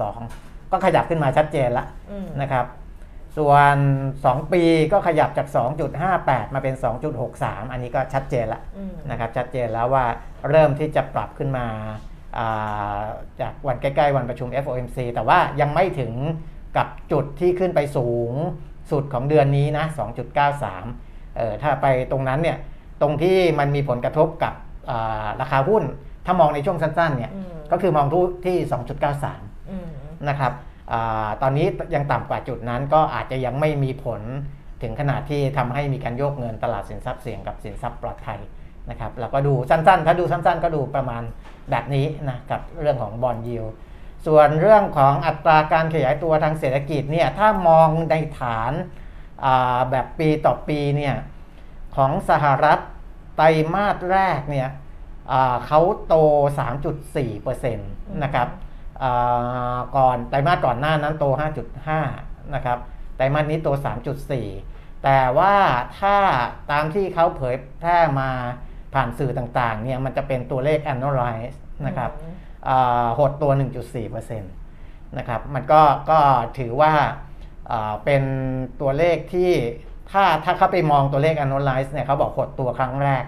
[0.00, 2.66] 2.82 ก็ขยับขึ้นมาชัดเจนละอืมนะครับ
[3.38, 3.76] ส่วน
[4.14, 5.48] 2 ปีก็ขยับจาก
[6.00, 6.74] 2.58 มาเป็น
[7.22, 10.04] 2.63 อันนี้ก็ชัดเจนละอืมนะครับชัดเจนแล้วว่า
[10.50, 12.13] เริ่มที่จะปรับขึ้นมาอ่า
[13.40, 16.12] จากวันใกล้ๆวันประชุม FOMC แต่ว่ายังไม่ถึง
[16.76, 18.32] กับจุดที่ขึ้นไปสูง
[18.90, 19.84] สุดของเดือนนี้นะ
[20.60, 22.58] 2.93 เออถ้าไปตรงนั้นเนี่ย
[23.02, 24.54] ตรงที่มันมีผลกระทบกับ
[24.90, 25.84] อ่าราคาหุ้น
[26.26, 28.56] ถ้ามองในช่วงสั้นๆเนี่ยอืมก็คือมองทุที่
[29.12, 29.88] 2.93อืม
[30.28, 30.52] นะครับ
[30.92, 34.20] อาตอนนี้ยังต่ำกว่าจุดนั้นก็อาจจะยังไม่มีผล
[34.82, 38.40] ถึงขนาดที่ทำให้มีการโยกเงินตลาดสินทรัพย์เสี่ยงกับสินทรัพย์ปลอดภัย
[38.90, 41.22] นะครับเราก็ดูสั้นๆ ถ้าดูสั้น ๆ ก็ดูประมาณ
[41.70, 43.64] แบบนี้นะกับเรื่องของบอลยิว
[44.26, 51.16] ส่วนเรื่องของอัตราการขยายตัวทางเศรษฐกิจเนี่ยถ้ามองในฐานาแบบปีต่อปีเนี่ย
[51.96, 52.78] ของสหรัฐ
[53.36, 54.68] ไตรมาสแรกเนี่ย
[55.66, 56.14] เขาโต
[56.98, 58.48] 3.4%นะครับ
[59.96, 61.26] ก่อนไตรมาสก่อนหน้านั้นโต
[61.90, 62.78] 5.5 นะครับ
[63.16, 63.68] ไตรมาสนี้โต
[64.36, 65.56] 3.4 แต่ว่า
[66.00, 66.16] ถ้า
[66.70, 68.30] ตามที่เขาเผยแพร่มา
[68.94, 72.34] ผ่านสื่อต่างๆเนี่ยมันจะเป็นตัวเลข annualize นะครับอืม
[72.68, 73.52] อ่าหดตัว
[73.94, 76.18] 1.4%นะครับมันก็ก็
[76.58, 76.92] ถือว่า
[77.70, 78.22] อ่าเป็น
[78.80, 79.52] ตัวเลขที่
[80.12, 83.24] ถ้าถ้าเขาไปมองตัวเลข annualize เนี่ยเขาบอกหดตัวครั้งแรก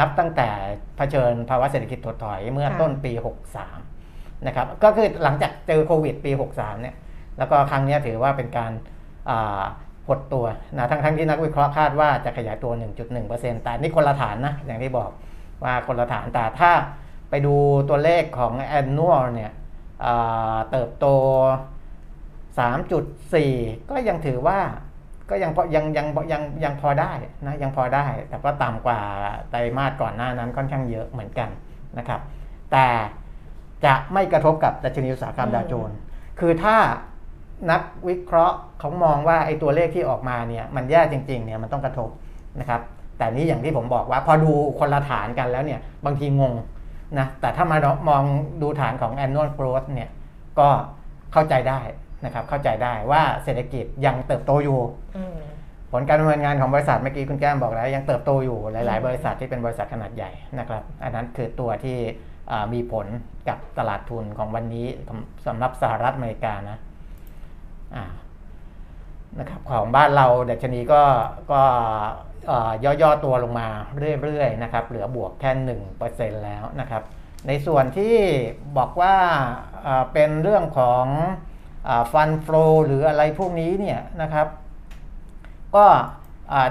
[0.00, 0.48] นับตั้งแต่
[0.96, 3.12] เผชิญภาวะเศรษฐกิจถดถอยเมื่อค่ะต้นปี
[3.78, 6.94] 63นะครับก็คือหลังจากเจอโควิดปี 63เนี่ย
[7.38, 8.72] แล้วก็ครั้งเนี้ยถือว่าเป็นการ
[9.30, 9.62] อ่า
[10.08, 12.72] หดตัวนะทั้งทั้งที่นักวิเคราะห์คาดว่าจะขยายตัว
[13.18, 15.10] 1.1%แต่นี่คนละฐานนะ อย่างที่บอก
[15.64, 16.72] ว่าคนละฐานแต่ถ้า
[17.30, 17.54] ไปดู
[17.88, 19.52] ตัวเลขของ annual เนี่ย
[20.70, 21.06] เติบโต
[22.68, 24.58] 3.4 ก็ยังถือว่า
[25.30, 27.12] ก็ยังพอยังยังยังยังพอได้
[27.46, 29.00] นะยังพอได้ แต่ก็ต่ำกว่า
[29.50, 31.48] ไตรมาสก่อนหน้านั้นค่อนข้างเยอะเหมือนกัน
[31.98, 32.20] นะครับ
[32.72, 32.86] แต่
[33.84, 35.98] จะไม่กระทบกับดัชนีอุตสาหกรรมดาวโจนส์
[36.40, 36.76] คือถ้า
[37.70, 42.08] นักวิเคราะห์ เขามองว่าไอ้ตัวเลขที่ออกมาเนี่ยมันแย่จริงๆเนี่ยมันต้องกระทบ
[42.60, 42.80] นะครับ
[43.18, 46.54] แต่นี่อย่างที่ผมบอกว่าพอดูคนละฐานกันแล้วเนี่ยบางทีงง
[47.18, 48.22] นะแต่ถ้ามามอง
[48.62, 50.10] ดูฐานของ annual growth เนี่ย
[50.58, 50.68] ก็
[51.32, 51.80] เข้าใจได้
[52.24, 54.80] นะครับเข้าใจได้ว่าเศรษฐกิจยังเติบโตอยู่
[55.16, 55.36] อืม
[55.92, 61.98] ผลการดำเนินงานของบริษัทเมื่อกี้คุณแก้มบอกแล้ว ยังเติบโตอยู่หลายอืมๆบริษัทที่เป็นบริษัทขนาดใหญ่นะครับ อันนั้นคือตัวที่
[62.50, 63.06] อ่ามีผล
[63.48, 64.86] กับตลาดทุนของวันนี้
[65.46, 66.78] สำหรับสหรัฐอเมริกานะ
[67.96, 68.04] อ่า
[69.40, 71.02] นะครับของบ้านเราดัชนีก็
[71.52, 71.62] ก็
[72.46, 73.68] เอ่อย่อๆตัวลงมา
[74.22, 77.02] เรื่อยๆนะครับเหลือบวกแค่หนึ่งเปอร์เซ็นแล้วนะครับ
[77.48, 78.16] ในส่วนที่
[78.78, 79.14] บอกว่า
[80.12, 81.04] เป็นเรื่องของ
[82.12, 84.46] ฟันฟลูหรืออะไรพวกนี้เนี่ยนะครับ
[85.76, 85.86] ก็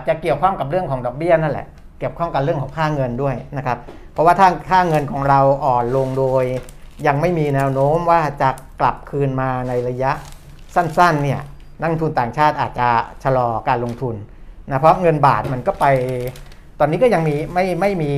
[0.07, 1.67] จะเกี่ยวข้องกับเรื่องของดอกเบี้ยนั่นแหละ
[1.99, 3.77] เกี่ยวข้องกับเรื่องของค่าเงินด้วยนะครับ
[4.13, 6.43] เพราะว่าถ้าค่าเงินของเราอ่อนลงโดย
[7.07, 8.49] ยังไม่มีแนวโน้มว่าจะ
[8.79, 10.11] กลับคืนมาในระยะ
[10.75, 11.41] สั้นๆเนี่ย
[11.79, 12.87] นักลงทุนต่างชาติอาจจะ
[13.23, 14.15] ชะลอการลงทุน
[14.69, 15.85] นะเพราะเงินบาทมันก็ไป
[16.79, 18.11] ตอนนี้ก็ยังมีไม่ไม่มี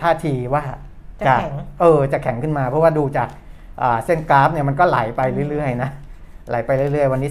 [0.00, 0.62] ท่าทีว่า
[1.20, 3.28] จะแข็งเออจะแข็งขึ้นมา เพราะว่าดูจาก
[3.82, 5.20] อ่าเส้นกราฟเนี่ยมันก็ไหลไป
[5.50, 5.90] เรื่อยๆนะ
[6.48, 7.30] ไหลไปเรื่อยๆ วันนี้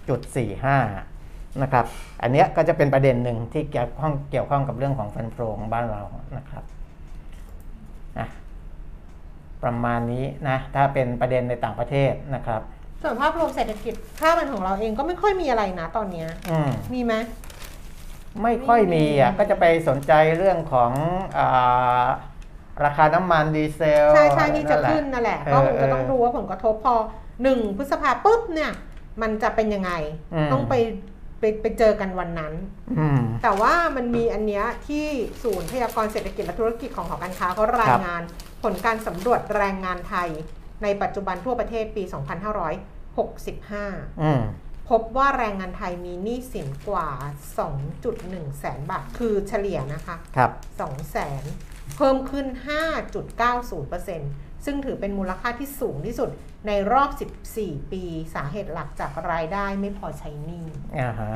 [0.00, 1.84] 34.45 นะครับ
[2.22, 6.02] อันเนี้ยก็จะเป็นประเด็นหนึ่งที่เกี่ยวข้องเกี่ยวข้องกับเรื่องของฟันโฟของบ้านเรา
[6.36, 6.64] นะครับ
[8.18, 8.28] อะ
[9.62, 12.60] ประมาณนี้นะถ้าเป็นประเด็นในต่างประเทศนะครับ
[13.02, 17.14] ส่วนภาพรวมเศรษฐกิจค่าเงินของเราเองก็ไม่ค่อยมีอะไรนะตอนเนี้ยอืมมีไหม
[18.42, 20.92] ไม่ค่อยมีอะไม่มีก็จะไปสนใจเรื่องของ
[21.38, 22.06] อา
[22.84, 26.94] ราคาน้ำมันดีเซลใช่ใช่ที่จะแหล ขึ้นนั่นแหละ เออก็คงจะเออต้องดูว่าผลกระทบพอ
[27.42, 28.70] หนึ่งพฤษภาปุ๊บเนี่ย
[29.22, 29.92] มันจะเป็นยังไง
[30.34, 30.74] อืม ต้องไป
[31.40, 32.54] ไปไปเจอกันวันนั้น
[32.98, 35.06] อืม แต่ว่ามันมีอันเนี้ยที่
[35.42, 38.22] ศูนย์พยากรณ์เศรษฐกิจและธุรกิจของหอการค้าเขารายงาน
[38.62, 40.28] ผลการสำรวจแรงงานไทย
[40.82, 42.02] ในปัจจุบันทั่วประเทศปี
[42.92, 44.42] 2565อืม
[44.90, 47.08] พบว่าแรงงานไทยมีหนี้สินกว่า
[47.84, 50.50] 2.1 แสนบาท คือเฉลี่ยนะคะครับ
[50.82, 51.44] 2แสน
[51.96, 52.46] เพิ่มขึ้น
[53.70, 56.30] 5.90%ซึ่งถือเป็นมูลค่าที่สูงที่สุด
[56.66, 57.10] ในรอบ
[57.52, 58.02] 14 ปี
[58.34, 60.66] สาเหตุหลักจากรายได้ไม่พอใช้หนี้
[60.98, 61.34] อ่าฮะ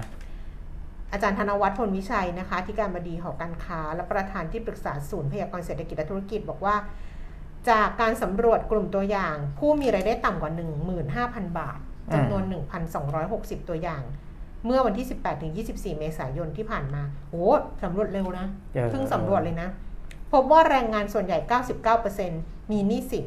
[1.12, 6.76] อาจารย์ธนวัฒน์พลวิชัยนะคะที่การบดีหอการค้า และประธานที่ปรึกษาศูนย์พยากรณ์เศรษฐกิจและธุรกิจบอกว่า
[7.70, 10.52] จากการสำรวจกลุ่มตัวอย่าง ผู้มีรายได้ต่ำกว่า
[11.04, 11.78] 15,000 บาท
[12.12, 12.42] จำนวน
[13.06, 14.02] 1,260 ตัวอย่าง
[14.66, 15.06] เมื่อวันที่
[15.94, 17.44] 18-24 เมษายนที่ผ่านมาโอ้
[17.82, 19.68] สำรวจเร็วนะเออเพิ่งสำรวจเลยนะ
[20.32, 21.38] พบว่าแรงงานส่วนใหญ่
[22.04, 23.26] 99%มีหนี้สิน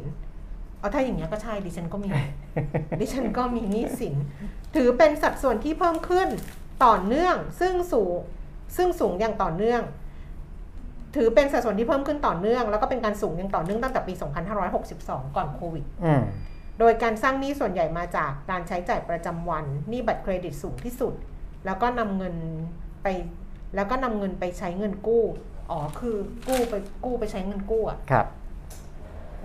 [0.79, 2.09] เอาถ้าอย่างนี้ยก็ใช่ดิฉันก็มี
[2.99, 4.15] ดิฉันก็มีหนี้สิน
[4.75, 6.29] ถือเป็นสัดส่วนที่เพิ่มขึ้น
[6.85, 8.15] ต่อเนื่องซึ่งสูง
[8.77, 9.81] ซึ่งสูงอย่างต่อเนื่อง
[11.17, 14.13] ถือเป็นสัดส่วนที่เพิ่มขึ้นต่อเนื่อง แล้วก็เป็นการสูงอย่างต่อเนื่องตั้งแต่ปี
[14.75, 16.23] 2562 ก่อนโควิดอืม
[16.79, 21.13] โดยการสร้างหนี้ส่วนใหญ่มาจากการใช้จ่ายประจำวันหนี้บัตรเครดิตสูงที่สุด
[21.65, 22.35] แล้วก็นำเงิน
[23.03, 23.07] ไป
[23.75, 25.23] แล้วก็นำเงินไปใช้เงินกู้
[25.71, 26.73] อ๋อคือกู้ไป
[27.05, 28.25] กู้ไปใช้เงินกู้อะครับ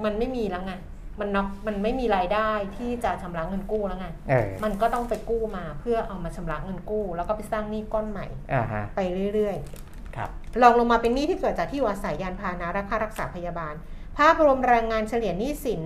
[0.05, 0.73] มันไม่มีแล้วไง
[1.21, 9.01] มันน็อกมันไม่มีรายได้ที่จะชำระเงินกู้แล้วไงเออมันก็ต้องไปกู้มาเพื่อเอามาชำระเงินกู้ แล้วก็ไปสร้างหนี้ก้อนใหม่อ่าฮะไป
[9.35, 9.82] เรื่อยค
[10.21, 13.75] รับๆลองลงมาเป็นหนี้ที่เกิดจากที่อยู่อาศัยยานพาหนะราคารักษาพยาบาล
[14.19, 15.83] ภาพรวมแรงงานเฉลี่ยหนี้สิน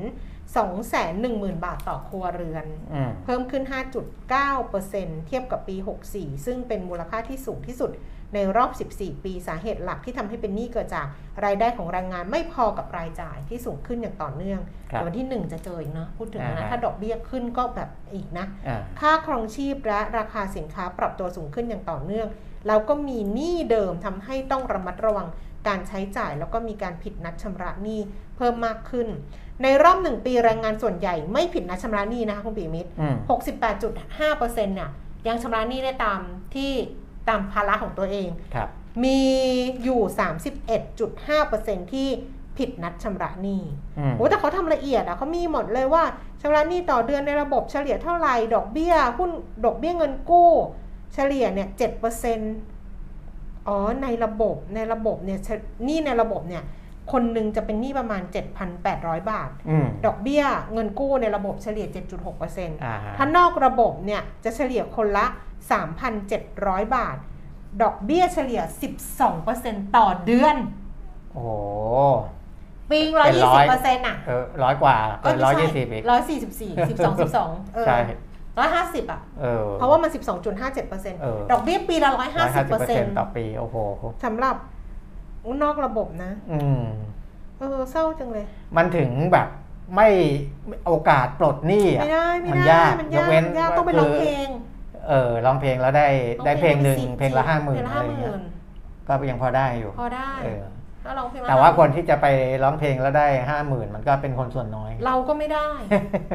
[0.60, 3.64] 210,000 บาทต่อครัวเรือนอืมเพิ่มขึ้น
[4.40, 5.76] 5.9%เทียบกับปี
[6.10, 7.90] 64 ซึ่งเป็นมูลค่าที่สูงที่สุด
[8.34, 11.06] ในรอบ 14 ปีสาเหตุหลักที่ทำให้เป็นหนี้เกิดจาก
[11.44, 14.60] รายได้ของแรงงานไม่พอกับรายจ่ายที่สูงขึ้นอย่างต่อเนื่อง
[14.90, 22.28] ครับแต่วันที่ 1 จะเจออีกเนาะพูดถึงอ่านะฮะถ้าดอกเบี้ยขึ้นก็แบบอีกนะอ่าค่าครองชีพและราคาสินค้าปรับตัวสูงขึ้นอย่างต่อเนื่อง
[22.66, 25.26] แล้วก็มีหนี้เดิมทำให้ต้องระมัดระวัง
[25.68, 28.00] การใช้จ่าย แล้วก็มีการผิดนัดชำระหนี้
[28.36, 29.08] เพิ่มมากขึ้น
[29.62, 33.16] ในรอบหนึ่งปีแรงงานส่วนใหญ่ไม่ผิดนัดชำระหนี้นะคะคุณปีมิตรอืม
[33.76, 34.90] 68.5%เนี่ย
[35.28, 36.20] ยังชำระหนี้ได้ตาม
[36.54, 36.72] ที่
[37.28, 38.68] ตามภาระของตัวเองครับ
[39.04, 39.20] มี
[39.84, 40.00] อยู่
[40.76, 42.08] 31.5%ที่
[42.58, 43.62] ผิดนัดชำระหนี้
[43.98, 46.04] อืมโอ้แต่เขาทำละเอียดอะเขามีหมดเลยว่า
[46.42, 49.30] ชำระหนี้ต่อเดือนในระบบเฉลี่ยเท่าไหร่ ดอกเบี้ยหุ้น
[49.64, 50.50] ดอกเบี้ยเงินกู้
[51.16, 51.68] เฉลี่ยเนี่ย
[52.48, 55.48] 7%อ๋อในระบบในระบบเนี่ยเฉ
[55.84, 56.62] หนี้ในระบบเนี่ย
[57.12, 58.22] คนหนึ่งจะเป็นหนี้ประมาณ
[58.76, 61.86] 7,800 บาทอืมดอกเบี้ยเงินกู้ในระบบเฉลี่ย
[62.34, 65.26] 7.6%อ่าฮะถ้านอกระบบเนี่ยจะเฉลี่ยคนละ
[66.30, 67.16] 3,700 บาท
[67.82, 68.60] ดอกเบี้ยเฉลี่ย
[69.28, 70.56] 12%ต่อเดือน
[71.32, 71.50] โอ้โห
[72.90, 77.98] ปีงเป็นร้อย120%อะเออร้อยกว่าเกินร้อยยี่สิบอีกร้อยสี่สิบสี่สิบสองสิบสองเออใช่
[78.58, 83.76] ร้อยห้าสิบอะเออเพราะว่ามันสิบสองจุดห้าเจ็ดเปอร์เซ็นต์เออดอกเบี้ยปีละร้อยห้าร้อยสิห้าบสิบเปอเปอร์ร์เซ็เซ็นนต์ต์ต่อปี โอ้โห
[84.24, 84.56] สำหรับ
[85.62, 86.84] นอกระบบนะ อืม
[87.58, 88.44] เออเศร้าจังเลย
[88.76, 89.48] มันถึงแบบ
[89.94, 90.08] ไม่
[90.86, 94.48] โอกาสปลดหนี้อะไม่ได้ไม่มันได้ยากมันยยากกเว้นยากต้องไปร้องเพลง
[95.08, 96.08] เออร้องเพลงแล้วได้
[96.44, 98.42] ได้เพลงหนึ่งร้อเพลงละห้าหมื่นเพลงละอะไรห้าหเงี้มื่ยน
[99.08, 100.62] ก็ยังพอได้อยู่ พอได้เออ
[101.06, 102.26] ถ้าร้องเพลงละแต่ว่า50,000คนที่จะไป
[102.62, 105.68] ร้องเพลงแล้วได้ห้าหมื่นมันก็เป็นคนส่วนน้อย เราก็ไม่ได้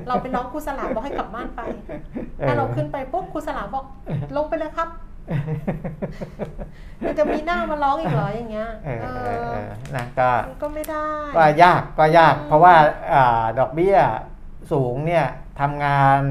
[0.07, 1.61] เราเป็นน้องครูสลาบอกให้กลับบ้านไป
[2.47, 3.85] ถ้าเราขึ้นไปปุ๊บครูสลาบอก
[4.37, 4.89] ลงไปเลยครับ
[7.03, 11.07] มันจะมีหน้ามาร้องอีกเหรออย่างเงี้ยเออเอเอออเออนะก็มันก็ไม่ได้
[11.37, 12.75] ก็ยากก็ยากอืมเพราะว่า
[13.13, 13.97] อาดอกเบี้ย
[14.71, 15.25] สูงเนี่ย
[15.59, 16.21] ทำงาน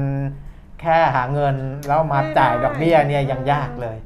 [0.81, 1.55] แค่หาเงิน
[1.87, 3.97] แล้วมาจ่ายดอกเบี้ยเนี่ยยังยากเลย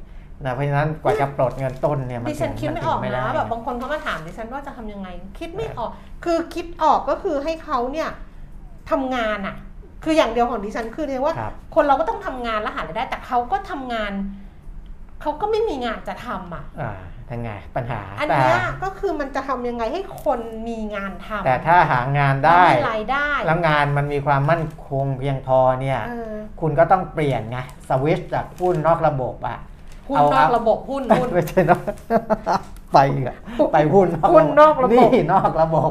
[0.44, 5.90] นะเพราะฉะนั้นกว่าจะปลดเงินต้นเนี่ยมันดิฉันคิดไม่ออกถึงนะด้แบบบางคนเขามาถามดิฉันว่าจะทำยังไง คิดไม่ออก
[6.24, 8.10] คือคิดออกก็คือให้เขาเนี่ย
[8.90, 9.56] ทำงานอะ
[10.04, 14.12] คืออย่างเดียวของดิฉันคือเรียกว่าครับคนเราก็ต้องทำงานแล้วหารายได้ แต่เขาก็ทำงาน
[15.22, 16.92] เขาก็ไม่มีงานจะทำอะอ่า
[17.30, 29.58] ทั้งไงปัญหา อันแต่เนี้ยก็คือมันจะทำยังไงให้คนมีงานทำแต่ถ้าหางานแล้วได้มีรายได้ แล้วงานมันมีความมั่นคงเพียงพอเนี่ยเออคุณก็ต้องเปลี่ยนไงสวิตช์จากหุ้นนอกระบบอะ
[30.08, 31.82] หุ้นเอานอกระบบหุ้นหุ้นไม่ใช่นอก
[32.92, 33.36] ไปอีกอะ
[33.72, 35.90] ไปหุ้นหุ้นนอกระบบนี่นอกระบบ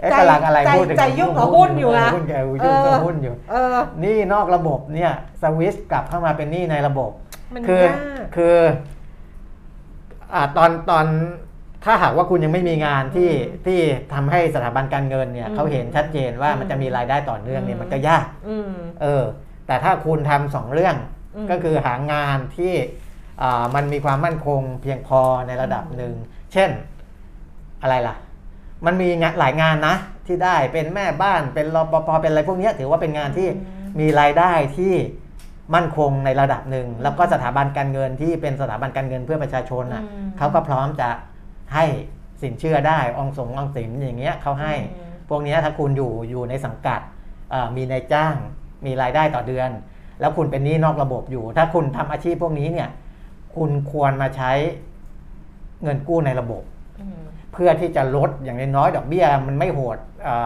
[0.00, 2.32] เอ๊ะใจกำลังอะไรใจพูดถึงใจยุ่งกับหุ้นอยู่นะหุ้นแก
[2.64, 7.10] ยุ่งกับหุ้นอยู่เออนี่นอกระบบเนี่ยสวิตช์กลับเข้ามาเป็นหนี้ในระบบ
[7.54, 7.96] มันคือยาก
[8.36, 8.56] คือ
[10.34, 11.06] อ่าตอนตอน
[11.84, 13.78] ถ้าหากว่าคุณยังไม่มีงานที่อืมที่
[14.14, 19.24] ทำให้สถาบันการเงินเนี่ยอืมเขาเห็นชัดเจนว่าอืมมันจะมีรายได้ต่อเนื่องเนี่ยอืมมันก็ยากอืมเออ
[19.66, 20.96] แต่ถ้าคุณทำสองเรื่อง
[21.36, 23.03] อืมก็คือหางานที่อ่า
[23.74, 26.14] มันมีความมั่นคงเพียงพอในระดับหนึ่ง
[26.52, 26.70] เช่น
[27.82, 28.16] อะไรล่ะ
[28.86, 33.56] มันมีงานหลายงานนะ ที่ได้เป็นแม่บ้านเป็นรปภเป็นอะไรพวกเนี้ยถือว่าเป็นงานที่อื
[33.90, 34.94] มมีรายได้ที่
[35.74, 41.08] มั่นคงในระดับหนึ่ง แล้วก็สถาบันการเงินที่เป็นสถาบันการเงินเพื่อประชาชนอะอืมเขาก็พร้อมจะ
[41.74, 41.84] ให้
[42.42, 47.00] สินเชื่อได้อองสงอองสินอย่างเงี้ยเขาให้อืมพวกเนี้ยถ้าคุณอยู่อยู่ในสังกัด
[47.50, 48.34] เอ่อมีนายจ้าง
[48.86, 49.70] มีรายได้ต่อเดือน
[50.20, 52.88] แล้วคุณเป็นหนี้นอกระบบอยู่ ถ้าคุณทำอาชีพพวกนี้เนี่ย
[53.54, 54.52] คุณควรมาใช้
[55.82, 56.62] เงินกู้ในระบบ
[57.00, 57.20] อืม
[57.52, 60.36] เพื่อที่จะลดอย่างน้อยๆดอกเบี้ยมันไม่โหดอ่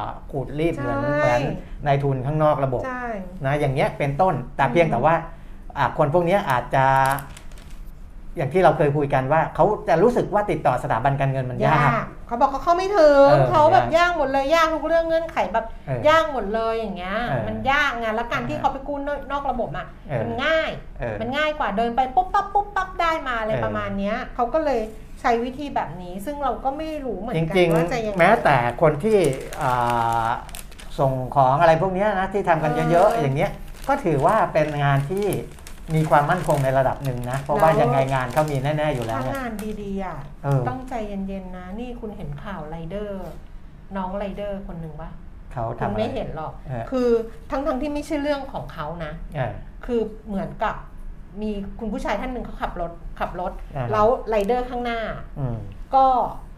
[0.00, 1.42] าขูดรีบเหมือนใช่เหมือน
[1.86, 3.06] นายทุนข้างนอกระบบใช่
[3.46, 5.14] นะอย่างเงี้ยเป็นต้นแต่อืมเพียงแต่ว่า
[5.76, 6.86] อ่าคนพวกเนี้ยอาจจะ
[8.36, 24.80] อย่างที่เราเคยคุยกันว่าเขาจะรู้สึกว่าติดต่อสถาบันการเงินมันยายากกเขาบอกเขาเข้าไม่ถึงเออเขาแบบยากยากหมดเลยยากทุกเรื่องเงื่อนไขแบบเออยากหมดเลยอย่างเงี้ยเออมันยากไงแล้วการที่เออเขาไปกู้นอกนอกระบบอะเออมันง่ายเออมันง่ายกว่าเดินไปปุ๊บปั๊บปุ๊บปั๊บได้มาอะไรเออประมาณเนี้ยเขาก็เลย
[25.20, 29.18] ใช้วิธีแบบนี้ซึ่งเราก็ไม่รู้เหมือนจกันริงว่าจะยังๆไงแม้แต่คนที่
[29.62, 30.28] อ่า
[30.98, 33.50] ส่งของอะไรพวกเนี้ยนะที่ทำกันเออเยอะๆอย่างเงี้ย
[33.88, 35.26] ก็ถือว่าเป็นงานที่
[35.94, 39.52] มีความมั่นคงในระดับหนึ่งนะ เพราะว่าแล้วยังไงงานเขามีแน่ ๆ อยู่แล้วถ้าเนี่ย งาน
[39.82, 43.22] ดีๆอะเออ ต้องใจเย็นๆนะ นี่คุณเห็นข่าวไรเดอร์
[43.96, 45.10] น้องไรเดอร์คนหนึ่งปะ
[45.52, 47.08] เขาคุทำณอะไร ไม่เห็นหรอก เออ คือ
[47.50, 49.52] ทั้งๆที่ไม่ใช่เรื่องของเขานะ เออ
[49.84, 50.74] คือเหมือนกับ
[51.42, 51.50] มี
[51.80, 55.00] คุณผู้ชายท่านหนึ่งเขาขับรถขับรถ อ่าฮะแล้วไรเดอร์ข้างหน้า
[55.38, 55.56] อืม
[55.94, 56.04] ก็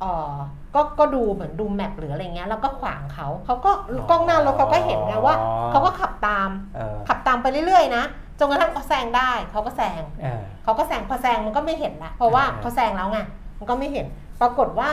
[0.00, 0.34] เออ
[0.74, 8.04] ก็ก็ดูเหมือนดูแมปหรืออะไรเงี้ยแล้วก็ขวางเขาเขาก็อ๋อกล้องหน้ารถเขาก็เห็นไงว่าอ๋อ เขาก็ขับตาม เออ ขับตามไปเรื่อยๆนะ
[8.38, 13.18] จนกระทั่งเขาแซงได้เขาก็แซงเออเขาก็แซงพอแซงมันก็ไม่เห็นละเพราะว่าอ่าเขาแซงแล้วไง
[13.58, 14.06] มันก็ไม่เห็น
[14.40, 14.90] ปรากฏว่า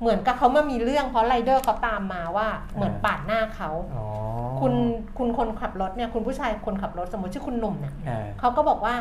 [0.00, 4.04] เหมือนกับเขามามีเรื่องเพราะไรเดอร์เขาตามมาว่าเหมือนปาดหน้าเขาอ๋อ
[4.60, 4.72] คุณ
[5.18, 8.94] คุณคนขับรถเนี่ยคุณผู้ชายคนขับรถสมมติชื่อคุณหนุ่มเนี่ยเออเขาก็บอกว่า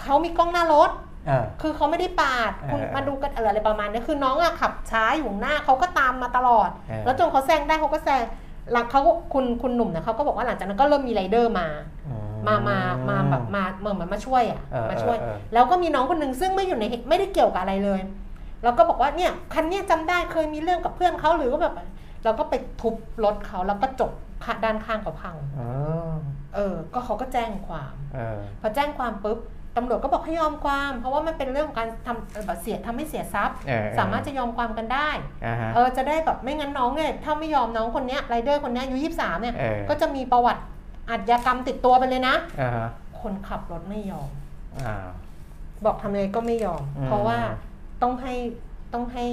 [0.00, 0.90] เขามีกล้องหน้ารถ
[1.26, 8.22] เออคือเขาไม่ได้ปาดเออคุณมาดูกันเอออะไรประมาณนี้คือน้องอะขับช้าอยู่ข้างหน้าเขาก็ตามมาตลอดเออแล้วจนเขาแซงได้เขาก็แซง
[8.72, 11.66] หลังเขาก็คุณคุณหนุ่มเนี่ยเขาก็บอกว่าหลังจากนั้นก็เริ่มมีไรเดอร์มา
[12.08, 12.14] อื
[12.48, 18.00] มามามาแบบมาเหมือนเหมือนมาช่วยอะเออมาช่วยเออเออแล้วก็มีน้องคนหนึ่งซึ่งไม่อยู่ในเหตุไม่ได้เกี่ยวกับอะไรเลย
[18.62, 21.74] แล้วก็บอกว่าเนี่ยคันเนี้ยจำได้เคยมีเรื่องกับเพื่อนเขาหรือว่าแบบ
[22.24, 24.12] เราก็ไปทุบรถเขาแล้วก็จบ
[24.44, 25.60] ค่ะด้านข้างเขาพังเอ
[26.10, 26.12] อ
[26.54, 29.38] เออ ก็เขาก็แจ้งความเออพอแจ้งความปุ๊บ
[29.76, 35.08] ตำรวจก็บอกให้ยอมความ เพราะว่ามันเป็นเรื่องของการทำเอ่อแบบเสียทำให้เสียทรัพย์เออสามารถจะยอมความกันได้
[35.46, 40.62] อ่าฮะเออจะได้แบบไม่งั้นน้องเนี่ยถ้าไม่ยอมน้องคนเนี้ยไรเดอร์คนเนี้ยอายุยี่สามเนี่ยเออก็จะมีประวัติ
[41.10, 42.88] อาชญากรรมติดตัวไปเลยนะ อ่าฮะ
[43.20, 44.30] คนขับรถไม่ยอม
[44.84, 44.94] อ่า
[45.84, 47.38] บอกทำยังไงก็ไม่ยอม อืม เพราะว่า
[48.02, 48.34] ต้องให้
[48.92, 49.26] ต้องให้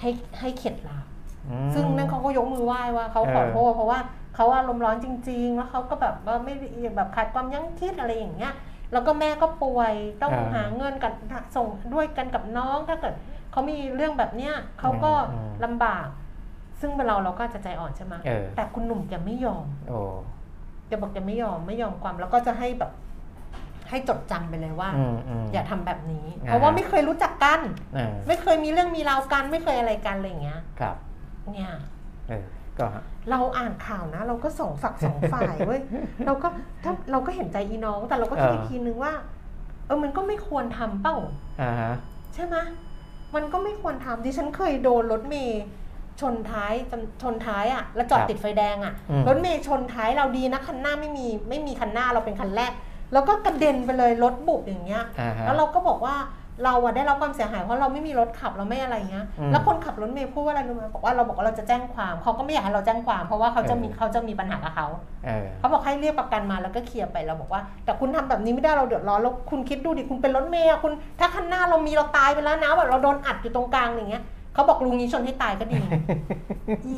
[0.00, 0.10] ให้
[0.40, 1.06] ให้เข็ดหลาบ
[1.48, 4.00] อืม ซึ่งนั่นเขาก็ยกมือไหว้ว่าเขาขอโทษเพราะว่า
[4.34, 8.52] เขาอารมณ์ร้อนจริง ๆ แล้วเขาก็แบบว่าไม่ได้แบบขาดความยั้งคิดอะไรอย่างเงี้ย
[8.92, 11.12] แล้วก็แม่ก็ป่วยต้องอ่าหาเงินกัน
[11.56, 13.14] ส่งด้วยกันกับน้องถ้าเกิด
[13.52, 16.06] เขามีเรื่องแบบเนี้ยเขาก็อืมลำบาก
[16.80, 20.00] ซึ่งเป็นเราเราก็จะใจอ่อนใช่ไหมเออ แต่คุณหนุ่มแกไม่ยอม โอ้
[20.92, 22.92] แกบอกแกไม่ยอมไม่ยอมความแล้วก็จะให้แบบ
[23.90, 27.60] ให้จดจำไปเลยว่าอืมอืมอย่าทำแบบนี้อ่าเพราะว่าไม่เคยรู้จักกัน
[27.94, 30.96] เออไม่เคยมีเรื่องมีราวกัน ไม่เคยอะไรกันอะไรอย่างเงี้ย ครับ
[31.52, 31.70] เนี่ย
[32.28, 32.44] เออ
[32.78, 35.80] ก็ฮะเราอ่านข่าวนะ เราก็สองฝักสองฝ่ายเว้ย
[36.26, 36.48] เราก็
[36.84, 39.12] ถ้าเราก็เห็นใจอีน้อง แต่เราก็คิดเอออีอีกทีนึงว่า
[39.86, 41.16] เออมันก็ไม่ควรทำเป้า
[41.60, 41.94] อ่าฮะ
[42.34, 42.56] ใช่ไหม
[43.34, 45.62] มันก็ไม่ควรทำดิฉันเคยโดนรถเมย์
[46.20, 52.72] ชนท้ายจำชนท้ายอะ่ะแล้วจอดครับติดไฟแดงอะ่ะอืมรถเมย์ชนท้ายเราดีนะคันหน้าไม่มีไม่มีคันหน้าเราเป็นคันแรก
[53.12, 56.16] แล้วก็กระเด็นไปเลยรถบุบอย่างเงี้ยอ่าฮะแล้วเราก็บอกว่า
[56.64, 64.86] เราอะได้รับความเสียหายเพราะเราไม่มีรถขับเราไม่อะไรเงี้ยอืมแล้วคนขับรถเมย์พูดว่าอะไรรู้ไหมบอกว่าเราบอกว่าเราจะแจ้งความเขาก็ไม่อยากให้เราแจ้งความเพราะว่าเขาจะมีเออเขาจะมีปัญหากับเขา
[65.26, 75.80] เออเขาบอกให้เรียกประกันมาแล้วก็เคลียร์ไปเราบอกว่า แต่คุณทำแบบนี้ไม่ได้เราเดือดร้อนแล้วคุณคิดดูดิคุณเป็นรถเมย์อะคุณถ้าคันหน้าเรามีเราตายไปแล้วนะแบบเราโดนอัดอยู่ตรงกลางอย่างเงี้ย เขาบอกลุงนี้ชนให้ตายก็ดี
[76.86, 76.96] อี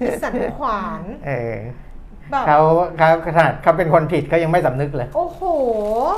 [0.00, 1.56] อีสันขวานเออ
[2.30, 2.58] แบบเขา
[2.98, 5.42] เขาขนาดเขาเป็นคนผิดเขายังไม่สำนึกเลย โอ้โห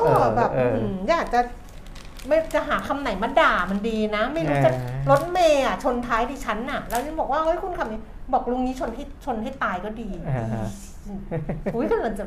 [0.02, 1.40] เออแบบเอออืมอยากจะ
[2.26, 8.00] ไม่จะหาคำไหนมาด่ามันดีนะ ไม่รู้จะเออรถเมย์อะชนท้ายดิฉันน่ะ แล้วนี่บอกว่าเฮ้ยคุณขับนี้
[8.32, 10.66] บอกลุงนี้ชนให้ชนให้ตายก็ดีอ่าฮะ
[11.74, 12.24] อุ้ยกำลังจะ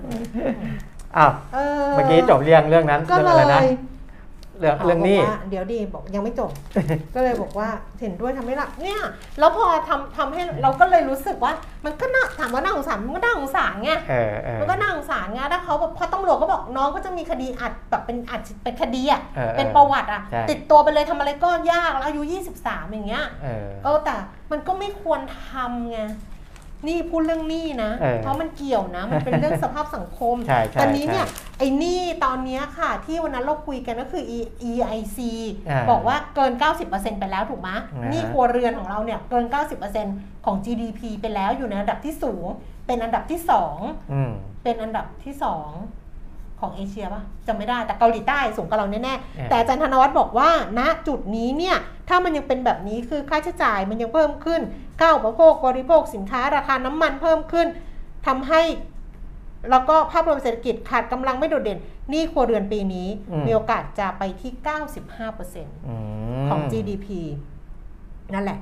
[1.18, 3.66] อ้าวเออเมื่อกี้จบเรื่องเรื่องนั้นก็เรื่องเลอะไรนะย
[4.60, 6.52] เรื่องเรื่องนี้บกว่าเดี๋ยวดีบอกยังไม่จบ
[7.16, 7.70] ก็เลยบอกว่า
[8.02, 9.02] เห็นด้วยทำให้ละเนี่ย
[9.40, 11.52] แล้วพอทำทำให้เราก็เลยรู้สึกว่า
[11.86, 22.22] มันก็น่าถามว่าน่าสงสารมันก็น่าสงสารไงเออเออ มันก็น่าสงสารไงถ้าเขาแบบพอตำรวจก็บอกน้องก็จะมีคดีอัดแบบเป็นอัดเป็นคดีอะเออเออเป็นประวัติอะ ใช่ ติดตัวไปเลยทำอะไรก็ยากแล้วอายุ
[22.60, 24.14] 23 อย่างเงี้ยเออ เออแต่
[24.52, 26.00] มันก็ไม่ควรทำไง
[26.88, 35.20] นี่พูดเรื่องหนี้นะ เออเพราะมันเกี่ยวนะ มันเป็นเรื่องสภาพสังคมใช่ใช่ตอนนี้เนี่ย ใช่ไอ้หนี้ตอนเนี้ยค่ะ ที่วันนั้นเราคุยกันก็คือ E- EIC
[35.70, 36.52] อ่าบอกว่าเกิน
[36.88, 39.46] 90%ไปแล้วถูกไหมอ่าฮะหนี้ครัวเรือนของเราเนี่ยเกิน
[39.96, 42.46] 90%ของ GDP ไปแล้วอยู่ในอันดับที่สูง
[42.88, 43.78] เป็นอันดับที่สอง
[44.14, 44.32] อืม
[44.64, 45.70] เป็นอันดับที่สอง
[46.60, 50.50] ของเอเชียป่ะจำไม่ได้แต่เกาหลีใต้สูงกว่าเราแน่เออๆแต่อาจารย์ธนวัฒน์บอกว่า
[50.80, 51.78] ณจุดนี้เนี่ย
[52.10, 54.62] ถ้ามันยังเป็นแบบนี้คือค่าใช้จ่ายมันยังเพิ่มขึ้น
[55.02, 57.68] ก้าวอุปโภคบริโภคสินค้าราคาน้ำมันเพิ่มขึ้น
[58.28, 58.62] ทำให้
[59.72, 61.80] แล้วก็ภาพรวมเศรษฐกิจขาดกำลังไม่โดดเด่น
[62.10, 64.52] หนี้ครัวเรือนปีนี้อืมมีโอกาสจะไปที่
[65.16, 65.96] 95%อื
[66.44, 67.08] มของ GDP
[68.34, 68.60] นั่นแหละ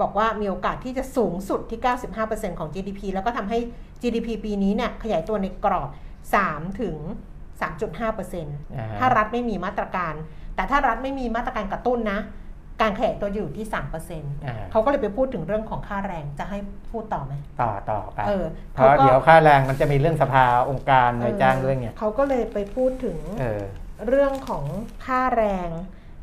[0.00, 1.80] บอกว่ามีโอกาสที่จะสูงสุดที่
[2.18, 3.58] 95%ของ GDP แล้วก็ทำให้
[4.02, 5.88] GDP ปีนี้เนี่ยขยายตัวในกรอบ
[6.26, 6.96] 3 ถึง
[7.60, 8.42] 3.5%
[8.76, 10.14] อ่าฮะถ้ารัฐไม่มีมาตรการ
[10.54, 12.20] แต่ถ้ารัฐไม่มีมาตรการกระตุ้นนะ
[12.82, 16.58] การขยายตัวอยู่ที่3%อ่าเขาก็เลยไปพูดถึงเรื่องของค่าแรงจะให้
[16.90, 23.62] พูดต่อไหมต่อต่อไปเออเพราะก็เดี๋ยวค่าแรงมันจะมีเรื่องสภาองค์การนายจ้างเรื่องเนี่ยเขาก็เลยไปพูดถึงเออ
[24.08, 24.64] เรื่องของ
[25.06, 25.68] ค่าแรง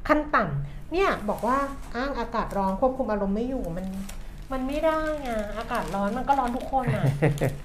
[0.07, 1.57] ขั้นต่ำเนี่ยบอกว่า
[1.95, 3.85] อ้างอากาศร้อนควบคุมอารมณ์ไม่อยู่มัน
[4.51, 7.03] มันไม่ได้ไงอากาศร้อนมันก็ร้อนทุกคนอะ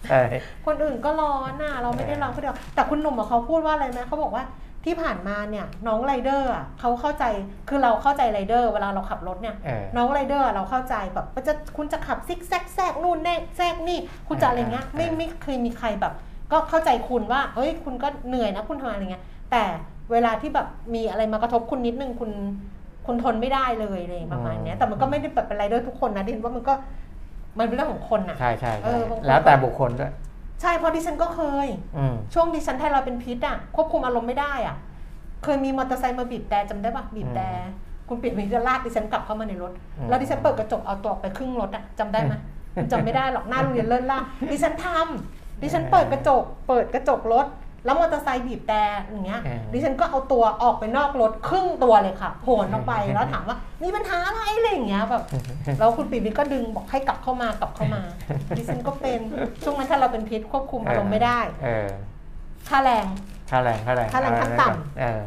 [0.09, 0.23] ใช่
[0.67, 4.45] คนอื่นก็ร้อนน่ะ เราไม่ได้ร้อนคนเดียวแต่คุณหนุ่มอะเขาพูดว่าอะไรไหมเขาบอกว่า
[4.85, 7.25] ที่ผ่านมาเนี่ยน้องไรเดอร์อะเขาเข้าใจ
[7.69, 16.13] คือเราเข้าใจไรเดอร์ เวลาเราขับรถเนี่ย เออ น้องไรเดอร์อะเราเข้าใจแบบว่าจะคุณจะขับซิกแซกแซกนู่นแน่แซกนี่ คุณจะอะไรเงี้ยอ่าไม่ไม่เคยมีใครแบบ
[16.53, 19.65] ก็เข้าใจคุณว่าเอ้ยคุณก็เหนื่อยนะคุณทำอะไรเงี้ยแต่
[20.13, 22.31] เวลาที่แบบมีอะไรมากระทบคุณนิดนึงคุณ
[23.11, 26.75] คุณทนไม่ได้เลยอะไรประมาณเนี้ยแต่มันก็ไม่ได้แบบเป็นไรเดอร์ทุกคนนะดิฉันว่ามันก็
[27.59, 30.13] มันเป็นเรื่องของคนอะใช่ใช่เอใช่อบางคนแล้วแต่บุคคลด้วย
[30.63, 31.67] ใช่เพราะดิฉันก็เคย
[31.99, 34.77] อืมช่วงดิฉันไทรอยด์เป็นพิษอะควบคุมอารมณ์ไม่ได้อะ
[35.45, 37.49] เคยมีมอเตอร์ไซค์มาบีบแต่จำได้ปะบีบแต่
[38.09, 42.35] คุณเปลี่ยนมีจะลากดิฉันกลับเข้ามาในรถอืมแล้วดิฉันเปิดกระจกเอาตัวออกไปครึ่งรถอะจำได้ไหม
[42.75, 44.19] คุณจำไม่ได้หรอกหน้าโรงเรียนเลิศล่า
[44.51, 47.47] ดิฉันทำดิฉันเปิดกระจก เปิดกระจกรถ
[47.85, 49.41] แล้วมอเตอร์ไซค์บีบแต่อย่างเงี้ย
[49.73, 55.23] ดิฉันก็เอาตัวออกไปนอกรถครึ่งตัวเลยค่ะโผล่ออกไปแล้วถามว่ามีปัญหาอะไรอะไรอย่างเงี้ยแบบ
[55.79, 58.03] แล้วคุณปีวิทย์ก็ดึงบอกให้กลับเข้ามากลับเข้ามา
[58.57, 59.21] ดิฉันก็เป็น
[59.63, 61.89] ช่วงนั้นถ้าเราเป็นพิษควบคุมอารมณ์ไม่ได้เออ
[62.69, 63.07] ค่าแรง
[63.51, 65.23] ค่าแรงค่าแรงค่าแรงขั้นต่ำเออ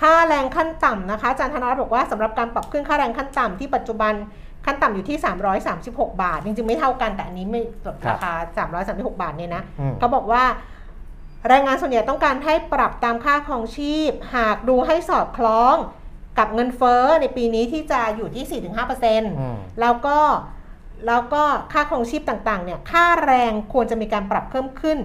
[0.00, 4.14] ค่าแรงขั้นต่ำนะคะอาจารย์ธนรัตน์บอกว่าสำหรับการปรับขึ้นค่าแรงขั้นต่ำที่ปัจจุบัน
[4.66, 5.16] ขั้นต่ำอยู่ที่
[5.64, 8.32] 336 บาท จริงๆ ไม่เท่ากันแต่อันนี้ไม่ลดราคา
[8.92, 10.42] 336 บาทเนี่ยนะอืมเขาบอกว่า
[11.46, 15.76] แรงงานส่วนใหญ่ต้องการให้ปรับตามค่าครองชีพ หากดูให้สอดคล้อง
[16.38, 20.18] กับเงินเฟ้อในปีนี้ที่จะอยู่ที่ 4-5%อืมแล้วก็
[21.06, 24.98] แล้วก็ค่าครองชีพต่างๆ เนี่ย ค่าแรงควรจะมีการปรับเพิ่มขึ้น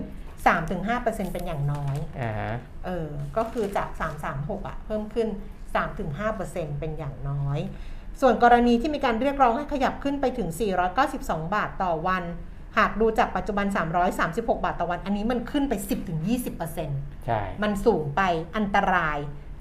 [0.63, 2.53] 3-5%เป็นอย่างน้อยอ่าฮะ
[2.85, 3.07] เออ
[3.37, 3.89] ก็คือจาก
[4.29, 5.27] 336อะเพิ่มขึ้น
[6.03, 7.59] 3-5%เป็นอย่างน้อย
[8.21, 10.49] ส่วนกรณีที่มีการเรียกร้องให้ขยับขึ้นไปถึง
[11.01, 12.23] 492 บาทต่อวัน
[12.77, 13.65] หากดูจากปัจจุบัน
[14.15, 15.73] 336 บาทต่อวัน อันนี้มันขึ้นไป
[16.49, 18.21] 10-20%ใช่ มันสูงไป
[18.55, 19.17] อันตราย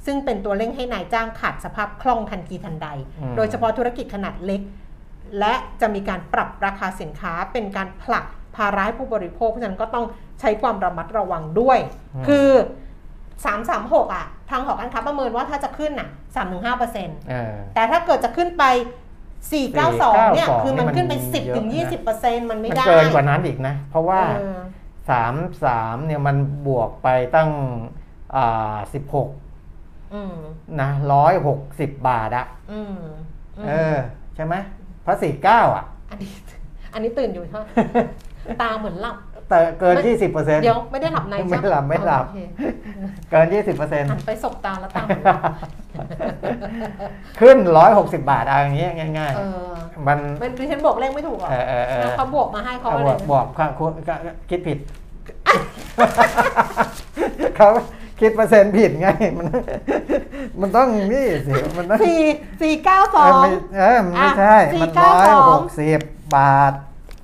[0.06, 2.88] ซึ่งเป็นตัวเร่งให้นายจ้างขาดสภาพคล่องทันทีทันใด
[3.20, 4.60] อืมโดยเฉพาะธุรกิจขนาดเล็ก
[5.38, 8.24] และจะมีการปรับราคาสินค้าเป็นการผลัก
[8.56, 10.06] ภาระให้ผู้บริโภค เพราะฉะนั้นก็ต้อง
[10.40, 11.78] ใช้ความระมัดระวังด้วย
[12.26, 12.48] คือ
[13.32, 16.08] 336 อะ ทางหอการค้าประเมินว่าถ้าจะขึ้นอะ
[16.66, 18.64] 3-5%เออแต่ถ้าเกิดจะขึ้นไป
[19.50, 21.18] 492 เนี่ย คือมันขึ้นไปนี่
[21.56, 24.58] มันเยอะนะ10-20%มันไม่มันได้เกินกว่านั้นอีกนะ เพราะว่าเออ
[25.10, 25.34] สาม
[25.64, 26.36] สามเนี่ยมัน
[26.66, 27.50] บวกไปตั้ง
[28.36, 29.28] อ่าสิบหก
[30.14, 30.36] อืม
[30.80, 32.94] นะร้อยหกสิบบาทอะอืม
[33.62, 33.96] มเออ
[34.36, 34.54] ใช่ไหม
[35.02, 36.30] เพราะสี่เก้าอะ อันนี้
[36.94, 37.64] อันนี้ตื่นอยู่ใช่ไหม
[38.62, 39.16] ตาเหมือนหลับ
[39.52, 42.40] แต่เกินไม่ยี่สิบเปอร์เซ็นต์เดี๋ยวไม่ได้หลับในใช่ไม่หลับไม่หลับ โอเค
[43.30, 45.40] เกินยี่สิบเปอร์เซ็นต์หันไปสบตาแล้วตาเหมือนหลับ
[47.40, 54.14] ขึ้นร้อยหกสิบบาทเอาอย่างเงี้ยง่าย เออๆ มัน มันดิฉันบอกเลขไม่ถูกหรอกเออเออเออ เขาบวกมาให้เขาเอาอะบไรวกบวกค่ะคุณก็
[54.50, 54.78] คิดผิด
[57.56, 57.68] เขา
[58.20, 59.46] คิดเปอร์เซ็นต์ผิดไง มัน
[60.60, 62.20] มันต้องนี่สิมันต้องสี่
[62.62, 66.00] สี่เก้าสเออองไม่เออมันไม่ใช่ อะมันร้อย492หกสิบ
[66.36, 66.72] บาท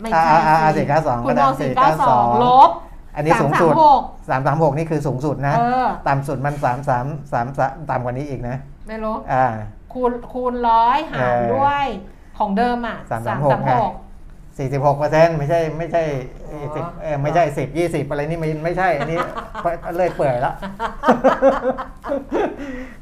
[0.00, 2.70] ไม่อ่าใช่อ่าอ่าสี่เก้าสองคุก็ณได้เอาสี่เก้าสองลบ
[3.16, 8.56] อันนี้สูงสุดสามสามหกสามสามหกนี่คือสูงสุดนะเออต่ำสุดมันสามสามสามสามต่ำกว่านี้อีกนะ
[8.88, 9.46] ไม่รู้อ่า
[9.92, 11.86] คูณคูณร้อยหารเออด้วย
[12.38, 13.72] ของเดิมอะสามสามหกไง
[14.58, 16.02] สี่สิบหกเปอร์เซ็นต์ไม่ใช่ไม่ใช่
[16.50, 19.18] อ๋อสิบเออไม่ใช่สิบยี่สิบอะไรนี่ไม่ไม่ใช่ อันนี้
[19.96, 20.54] เลยเปื่อยแล้ว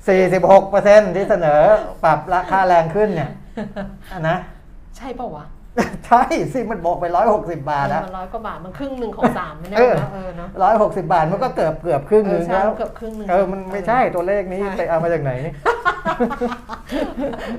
[0.09, 1.61] สี่สิบหกเปอร์เซ็นต์ที่เสนอ
[2.05, 3.31] ปรับราคาแรงขึ้นเนี่ย
[4.13, 4.37] อันนะ
[4.97, 5.45] ใช่เปล่าวะ
[6.07, 6.22] ใช่
[6.53, 15.53] สิมันบอกไปร้อยหกสิบบาทเออนะมันร้อยกว่าบาทมันครึ่งหนึ่งของสามไม่แน่เออนะเออเนาะร้อยหกสิบาทมันก็เกือบเกือบครึ่งหนึ่งเออใช่แล้วเกือบครึ่งหนึ่งเออมันไม่ใช่ตัวเลขนี้ใช่ไปเอามาจากไหนนี่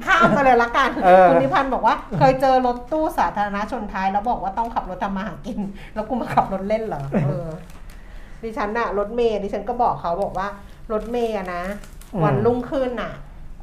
[0.05, 5.59] ข้ามไปเลยละกันเออคุณนิพันธ์บอกว่า เคยเจอรถตู้สาธารณะชนท้ายแล้วบอกว่าต้องขับรถทำมาหากิน
[5.93, 7.47] แล้วกูมาขับรถเล่นเหรอเออ
[8.43, 10.47] ดิฉันน่ะรถเมย์ดิฉันก็บอกเขาบอกว่า
[10.91, 11.63] รถเมย์อะนะ
[12.23, 13.11] วันรุ่งขึ้นน่ะ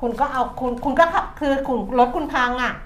[0.00, 2.80] คุณก็เอาคุณคุณก็ขับคือคุณรถคุณพังอะอ่าฮะ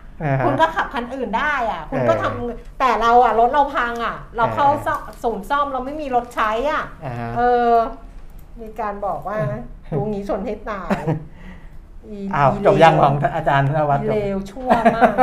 [0.44, 7.72] คุณก็ขับคันอื่นได้อะ คุณเออก็ทำแต่เราอะรถเราพังอะ เราเข้าเออซ่อมศูนย์ซ่อมเราไม่มีรถใช้อะอ่าฮะเออ
[8.60, 9.36] มีการบอกว่า
[9.96, 11.00] ดูงี้ชนให้ตาย
[12.08, 15.14] อีอ้าวอีจบยังเลวของอาจารย์ธนวัฒน์จบเลวชั่วมาก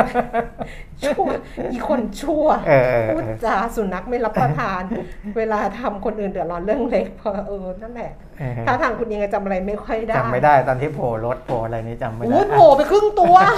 [1.04, 1.26] ชั่ว
[1.72, 4.82] อีคนชั่วเออเออพูดเออจาสุนัขไม่รับประทาน
[5.36, 13.56] เวลาทำคนอื่นเดือดร้อนเรื่องเล็กพอเออนั่นแหละเออถ้าทางคุณเองจำอะไรไม่ค่อยได้จำไม่ได้ตอนที่โผล่รถโผล่อะไรนี้จำไม่ได้โอ้ยโผล่ไปครึ่งตัวเรีย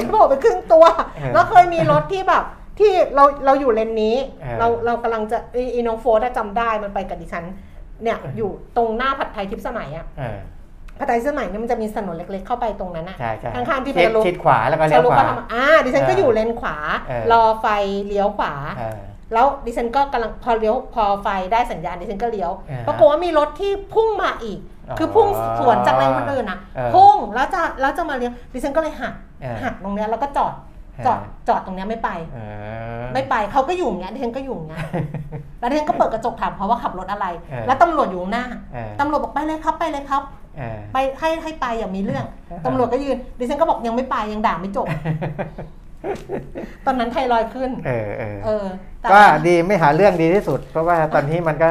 [0.00, 0.84] นโผล่ไปครึ่งตัว
[1.16, 2.44] เออแล้วเคยมีรถที่แบบ
[2.78, 7.44] ที่เราเราอยู่เลนนี้เออเราเรากำลังจะอีอีน้องโฟร์ถ้าจำได้มันไปกับดิฉัน
[8.02, 10.38] เนี่ยอยู่ตรงหน้าผัดไทยทิพย์สมัยอะเออ
[10.98, 16.76] ผัดไทยทิพย์สมัยเนี่ยมันจะมีถนนเล็กๆเข้าไปตรงนั้นอะใช่ใช่ข้างๆที่ชิดเป็นรถชิดขวาแล้วก็เลี้ยวสรุปขวาก็ทำอ่าดิฉันก็เอออยู่เลนขวา
[17.08, 17.66] เออรอไฟ
[18.06, 19.00] เลี้ยวขวาเออ
[19.32, 25.28] แล้วดิฉันก็กำลังพอเลี้ยวพอไฟได้สัญญาณดิฉันก็เลี้ยวอ่าฮะปรากฏว่ามีรถที่พุ่งมาอีกอ๋อ คือพุ่ง
[25.58, 30.54] สวนจากเลนคนอื่นอะเออพุ่งแล้วจะแล้วจะมาเลี้ยวดิฉันก็เลยหักเออหักตรงเนี้ยแล้วก็จอด
[30.96, 31.18] เออจอด
[31.48, 32.38] จอดตรงเนี้ยไม่ไปเอ
[33.00, 34.80] อไม่ไปเขาก็อยู่อย่างเงี้ยดิฉันก็อยู่อย่างเงี้ย
[35.60, 40.22] แล้วดิฉันก็เปิดกระจกถามเขาว่าขับรถอะไรเออแล้วตำรวจอยู่ข้างหน้าเออตำรวจบอกไปเลยครับไปเลยครับ
[40.58, 44.86] เออไปให้ให้ไปอย่ามีเรื่องเออตำรวจก็ยืนดิฉันก็บอกยังไม่ไปยังด่าไม่จบ
[46.86, 48.66] ตอนนั้นไทรอยด์ขึ้น เออเออเออ
[49.00, 51.70] แต่ก็ดีไม่หาเรื่องดีที่สุด เพราะว่าตอนนี้มันก็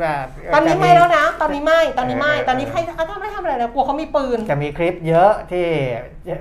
[0.00, 0.14] ว่า
[0.54, 5.64] ตอนนี้จะไม่แล้วนะ ตอนนี้ไม่ ตอนนี้ไม่เออตอนนี้ใครเขาไม่ทำอะไรเลยกลัวเขามีปืน จะมีคลิปเยอะที่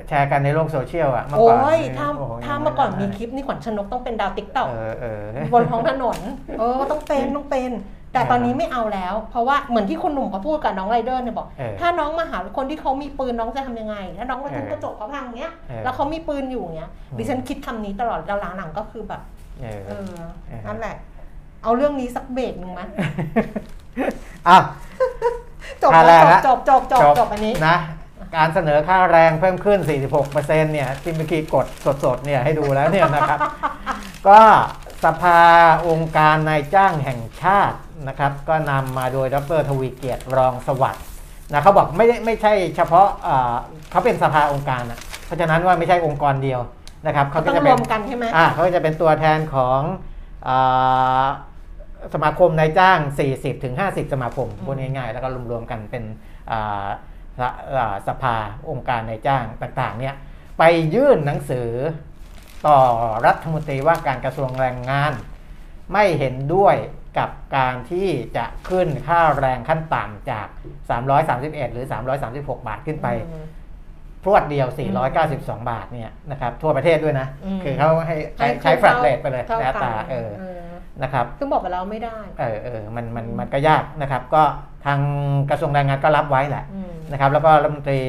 [0.10, 5.22] แชร์กันในโลกโซเชียลอะเมื่อโอ้ก่อนยถ้าโโหถ้าเมื่อก่อนมีคลิปนี่ขวัญชนกต้องเป็นดาว TikTok เออเออ
[5.54, 6.18] บนท้องถนน
[6.60, 7.72] เออต้องเป็นต้องเป็น
[8.14, 19.22] แต่ตอนนี้ไม่เอาแล้ว เพราะว่าเหมือนที่คุณหนุ่มเขาพูดกับน้องไรเดอร์เนี่ยบอกเออถ้าน้องมาหาคนที่เขามีปืนน้องจะทำยังไง ถ้าน้องมาทุบเออกระจกเขาพังเงี้ยเออแล้วเขามีปืนอยู่เงี้ยอืมดิฉันคิดคำนี้ตลอดแล้วหลังๆก็คือแบบ
[19.62, 20.06] เออเออ
[20.48, 20.96] เออนั่นแหละ
[21.64, 22.88] เอาเรื่องนี้สักเบรกหนึ่งมั้ย
[24.48, 24.58] อะ
[25.82, 27.78] จบค่าแรงละจบจบจบจบอันนี้ นะ
[28.36, 29.80] การเสนอค่าแรงเพิ่มขึ้น
[30.22, 31.66] 46%เนี่ยที่เมื่อกี้กด
[32.04, 33.40] สดๆเนี่ยให้ดูแล้วเนี่ยนะครับ
[34.28, 34.40] ก็
[35.06, 35.40] สภา
[35.88, 41.04] องค์การนายจ้างแห่งชาตินะครับ ก็นำมาโดยดรทวีเกียรติรองสวัสดิ์
[41.52, 43.56] นะเขาบอกไม่ได้ไม่ใช่เฉพาะเอ่อ
[43.92, 46.60] เขาเป็นสภาองค์การนะเพราะฉะนั้นว่าไม่ใช่องค์กรเดียว
[47.08, 49.82] นะครับเขาก็ต้องจะรเป็วนมกันใช่ไหม อ่าเขาก็จะเป็นตัวแทนของ
[50.48, 51.26] อา
[52.14, 53.00] สมาคมนายจ้าง
[53.32, 56.04] 40ถึง50 สมาคมอืมพูดง่ายๆ แล้วก็รวมๆกันเป็น
[56.52, 56.88] อ่า
[57.40, 57.42] ส
[57.78, 58.36] อ่าสภา
[58.70, 60.16] องค์การนายจ้างต่างๆเนี่ย
[60.60, 61.70] ไปยื่นหนังสือ
[62.68, 62.78] ต่อ
[63.26, 65.14] รัฐมนตรีว่าการกระทรวงแรงงาน
[65.94, 66.76] ไม่เห็นด้วย
[67.18, 70.48] กับการที่จะขึ้นค่าแรงขั้นต่ำจาก
[71.12, 71.86] 331 หรือ
[72.26, 73.46] 336 บาทขึ้นไปอืม
[74.24, 74.68] พรวดเดียว
[75.20, 80.61] 492 บาทเนี่ยนะครับทั่วประเทศด้วยนะอืมคือเขาให้ใช้ใช้แฟลตเรทไปเลยท่าในอัตรากันเออเออ
[81.04, 84.44] นะครับซึ่งบอกไปแล้วไม่ได้เออเออมันมันมันก็ยากนะครับ ก็
[84.86, 85.00] ทาง
[85.50, 88.00] กระทรวงแรงงานก็รับไว้แหละอืมนะครับ แล้วก็รัฐมนตรี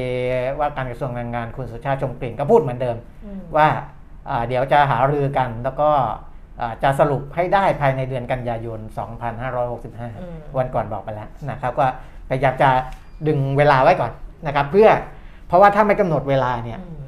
[0.59, 3.67] ว่าการกระทรวงแรงงานคุณสุชาติชมกลิ่นก็พูดเหมือนเดิมอืมว่า
[4.29, 5.89] อ่าเดี๋ยวจะหารือกันแล้วก็
[6.61, 8.79] อ่าจะสรุปให้ได้ภายในเดือนกันยายน
[9.47, 11.85] 2565 วันก่อนบอกไปแล้วนะครับก็
[12.29, 12.69] พยายามจะ
[13.27, 14.11] ดึงเวลาไว้ก่อน
[14.47, 14.89] นะครับ เพื่อ
[15.47, 17.03] เพราะว่าถ้าไม่กำหนดเวลาเนี่ยอืม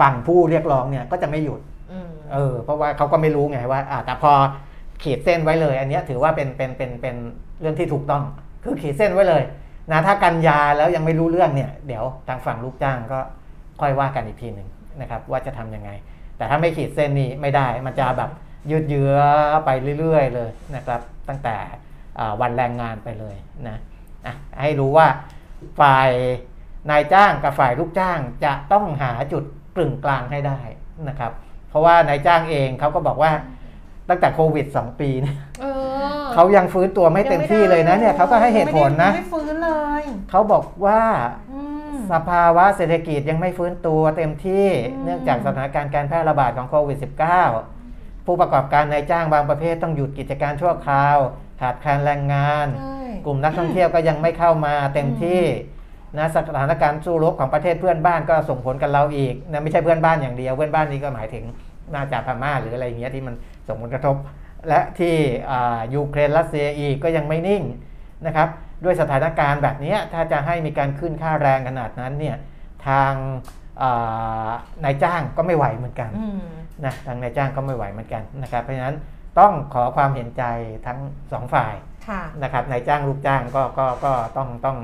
[0.00, 1.60] ฝั่งผู้เรียกร้องเนี่ยก็จะไม่หยุด
[1.92, 4.32] อืมเออเพราะว่าเขาก็ไม่รู้ไงว่าอ่าแต่พอ
[5.02, 7.16] ขีดเส้นไว้เลย อันนี้ถือว่าเป็นเป็นเป็นเป็น
[7.60, 8.22] เรื่องที่ถูกต้อง
[8.64, 9.42] คือขีดเส้นไว้เลย
[9.92, 13.18] นะถ้ากันยาแล้วยังไม่รู้เรื่องเนี่ย เดี๋ยวทางฝั่งลูกจ้างก็
[13.80, 14.68] ค่อยว่ากันอีกทีหนึ่ง
[15.00, 15.90] นะครับ ว่าจะทำยังไง
[16.36, 18.30] แต่ถ้าไม่ขีดเส้นนี้ไม่ได้มันจะแบบ
[18.70, 19.16] ยืดเยื้อ
[19.64, 21.56] ไปเรื่อย ๆ เลยนะครับ ตั้งแต่
[22.40, 23.36] วันแรงงานไปเลย
[23.68, 23.76] นะ
[24.26, 25.06] อะให้รู้ว่า
[25.80, 26.10] ฝ่าย
[26.90, 29.44] นายจ้างกับฝ่ายลูกจ้างจะต้องหาจุด
[29.76, 30.60] กึ่งกลางให้ได้
[31.08, 31.32] นะครับ
[31.68, 33.32] เพราะว่านายจ้างเองเขาก็บอกว่า
[34.08, 35.66] ตั้งแต่โควิด 2 ปีเนี่ยเอ
[36.20, 41.02] อเขายังฟื้นตัวไม่เต็มที่เลยนะเนี่ยเขาก็ให้เหตุผลนะไม่ฟื้นเลยเขาบอกว่า
[41.52, 41.60] อื
[41.92, 46.98] มสภาวะเศรษฐกิจยังไม่ฟื้นตัวเต็มที่อืมเนื่องจากสถานการณ์การแพร่ระบาดของโควิด
[47.62, 51.16] -19 ผู้ประกอบการนายจ้างบางประเภทต้องหยุดกิจการชั่วคราว
[51.60, 55.42] ขาดแคลนแรงงานใช่กลุ่มนักท่องเที่ยวก็ยังไม่เข้ามาเต็มที่
[56.18, 61.44] นะสถานการณ์สู้รบของประเทศเพื่อนบ้านก็ส่งผลกับเราอีกนะไม่ใช่เพื่อนบ้านอย่างเดียวเพื่อนบ้านนี้ก็หมายถึง
[61.94, 63.34] น่าจะพม่าหรืออะไรอย่างเงี้ยที่มัน
[63.68, 64.16] ส่งผลกระทบ
[64.68, 65.14] และที่
[65.50, 67.62] อ่ายูเครนรัสเซียอีกก็ยังไม่นิ่ง
[68.26, 68.48] นะครับ
[68.84, 72.36] ด้วยสถานการณ์แบบเนี้ยถ้าจะให้มีการขึ้นค่าแรงขนาดนั้นเนี่ย
[72.86, 73.12] ทาง
[73.82, 74.48] อ่า
[74.84, 76.40] นายจ้างก็ไม่ไหวเหมือนกันอืม
[76.84, 78.96] นะทางนายจ้างก็ไม่ไหวเหมือนกันนะครับเพราะฉะนั้น
[79.38, 80.44] ต้องขอความเห็นใจ
[80.86, 80.98] ทั้ง
[81.32, 81.74] สองฝ่าย
[82.08, 84.78] ค่ะนะครับนายจ้างลูกจ้างก็ก็ก็ต้องต้อง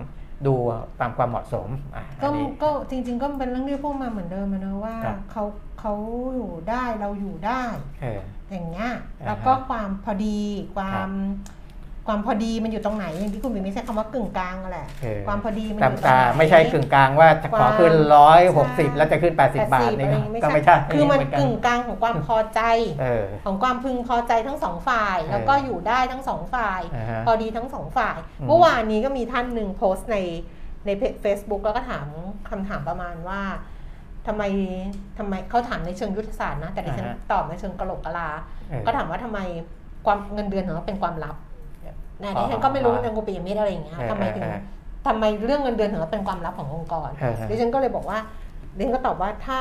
[0.46, 0.54] ดู
[1.00, 5.44] ตามความเหมาะสมอะก็อันนี้ก็จริง ๆ ก็เป็นเรื่องที่พูดมาเหมือนเดิมอะเนอะว่าครับเขา
[5.80, 5.94] เขา
[6.34, 7.62] อยู่ได้เราอยู่ได้
[8.43, 10.40] เอออย่างเงี้ยอ่าฮะแล้วก็ความพอดี
[10.76, 11.10] คครัวามบ
[12.08, 22.60] ความพอดีมันอยู่ตรงไหนอย่างที่คุณบิ๊กไม่ใช่คำว่ากึ่งกลางอะแหละเออความพอดีมันอแต่ยู่ตรงแต่ไหนไม่ใช่กึ่งกลางว่าจะขอขึ้นความร้อยหกใช่สิบแล้วจะขึ้น80บาทนี่อะไรก็ไม่ใช่คือมันไเหกึ่งกลางของความพอใจ
[23.00, 30.18] เออของความพึงพอใจทั้งสองฝ่ายเออแล้วก็อยู่ได้ทั้งสองฝ่ายอ่าฮะพอดีทั้งสองฝ่ายอืมเมื่อวานนี้ก็มีท่านหนึ่งโพสต์ใน
[30.86, 32.06] ในเพจ Facebook แล้วก็ถาม
[32.50, 33.42] คำถามประมาณว่า
[34.26, 34.42] ทำไม
[35.18, 38.28] ทำไมเขาถามในเชิงยุทธศาสตร์นะ แต่ดิฉันอ่าฮะตอบในเชิงกะโหลกกะลา
[38.68, 39.38] เออก็ถามว่าทำไม
[40.06, 41.36] ความเงินเดือนของเราเป็นความลับ
[42.22, 44.60] นะอ๋อดิฉันก็ไม่รู้เรื่องกูปีมิตรอะไรอย่างเงี้ยเออทำไมถึงเออ
[45.06, 48.18] ทำไมเรื่องเงินเดือนถึงเป็นความลับขององค์กรเออดิฉันก็เลยบอกว่า
[48.76, 49.60] ดิฉันก็ตอบว่าถ้า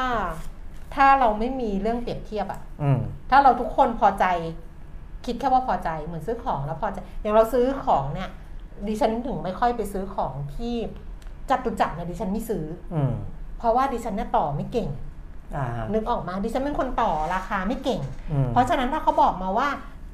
[0.95, 2.99] ถ้าเราไม่มีเรื่องเปรียบเทียบอะอืม
[3.29, 4.25] ถ้าเราทุกคนพอใจ
[5.25, 8.29] คิดแค่ว่าพอใจเหมือนซื้อของแล้วพอใจ อย่างเราซื้อของเนี่ย
[8.87, 10.75] ดิฉันถึงไม่ค่อยไปซื้อของที่
[11.49, 13.13] จัตุจักรเนี่ยดิฉันไม่ซื้ออืม
[13.63, 14.89] เพราะว่าดิฉันเนี่ยต่อไม่เก่ง
[15.55, 18.01] อ่านึกออกมาดิฉันเป็นคนต่อราคาไม่เก่ง
[18.31, 19.67] อืมเพราะฉะนั้นถ้าเขาบอกมาว่า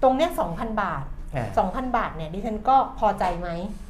[0.03, 1.03] ตรงเนี้ยสองพันบาท
[1.35, 3.49] อ่าสองพันบาทเนี่ยดิฉันก็พอใจไหม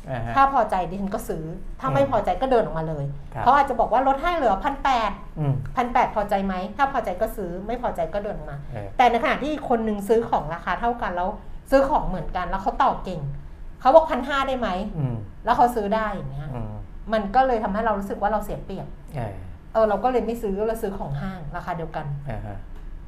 [0.09, 1.43] อ่าฮะถ้าพอใจดิฉันก็ซื้อ
[1.79, 11.29] ถ้าไม่อืมพอใจก็เดินออกมาเลยครับเขาอาจจะบอกว่าลดให้เหลือพันแปดอืมพันแปดพอใจไหม ถ้าพอใจก็ซื้อไม่พอใจก็เดินออกมาเออแต่ในขณะที่คนหนึ่งซื้อของราคาเท่ากันแล้ว
[11.71, 13.21] ซื้อของเหมือนกันแล้วเขาต่อเก่ง
[13.81, 16.71] เขาบอกพันห้าได้ไหมอืมแล้วเขาซื้อได้อย่างเงี้ยอืม
[17.13, 18.87] มันก็เลยทำให้เรารู้สึกว่าเราเสียเปรียบ
[19.73, 22.57] เออเออเราก็เลยไม่ซื้อเราซื้อของห้างราคาเดียวกัน อ่าฮะ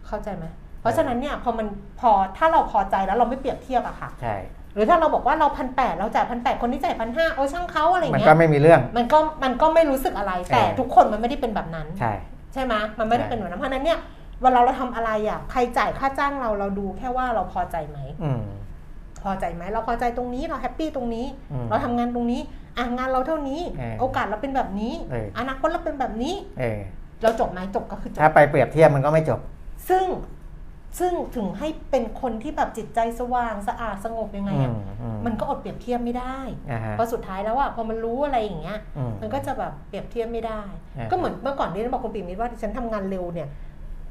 [0.08, 0.46] เข้าใจไหม
[0.82, 1.68] เพราะฉะนั้นเนี่ยพอมัน
[2.00, 4.36] พอถ้าเราพอใจแล้วเราไม่เปรียบเทียบอะค่ะ ใช่
[4.74, 12.14] หรือถ้าเราบอกว่าเราพันแปดเราจ่ายพันแปดคนที่จ่ายพันห้าเออช่างเขาอะไรมันเงี้ก็ยไม่มีเรื่อง มันก็มันก็ไม่รู้สึกอะไรแต่เออ ทุกคนมันไม่ได้เป็นแบบนั้น ใช่
[12.54, 14.00] ใช่ไหมมันไม่ได้ใช่ เป็นแบบนั้นเพราะฉะนั้นเนี่ย
[14.42, 18.42] เวลาเราทำอะไรอะใครจ่ายค่าจ้างเราเราดูแค่ว่าเราพอใจไหม อืม
[19.24, 22.42] พอใจไหมเราพอใจตรงนี้เราแฮปปี้ตรงนี้ อืม เราทำงานตรงนี้
[22.78, 26.80] อะงานเราเท่านี้เออโอกาสเราเป็นแบบนี้เอออนาคตเราเป็นแบบนี้เออ
[27.24, 29.40] เราจบไหมจบก็คือจถ้าบไปเปรียบเทียบมันก็ไม่จบ
[29.90, 30.06] ซึ่ง
[31.00, 36.38] ซึ่งถึงให้เป็นคนที่แบบจิตใจสว่างสะอาดสงบยังไงอือะมอืมมันก็อดเปรียบเทียบไม่ได้
[36.72, 40.62] อ่าฮะเพราะสุดท้ายแล้วอะพอมันรู้อะไรอย่างเงี้ยอืมมันก็จะแบบเปรียบเทียบไม่ได้
[40.98, 43.48] อ่าก็เหมือนเมื่อก่อนที่ฉันบอกคุณปีมิตรว่าดิฉันทำงานเร็วเนี่ย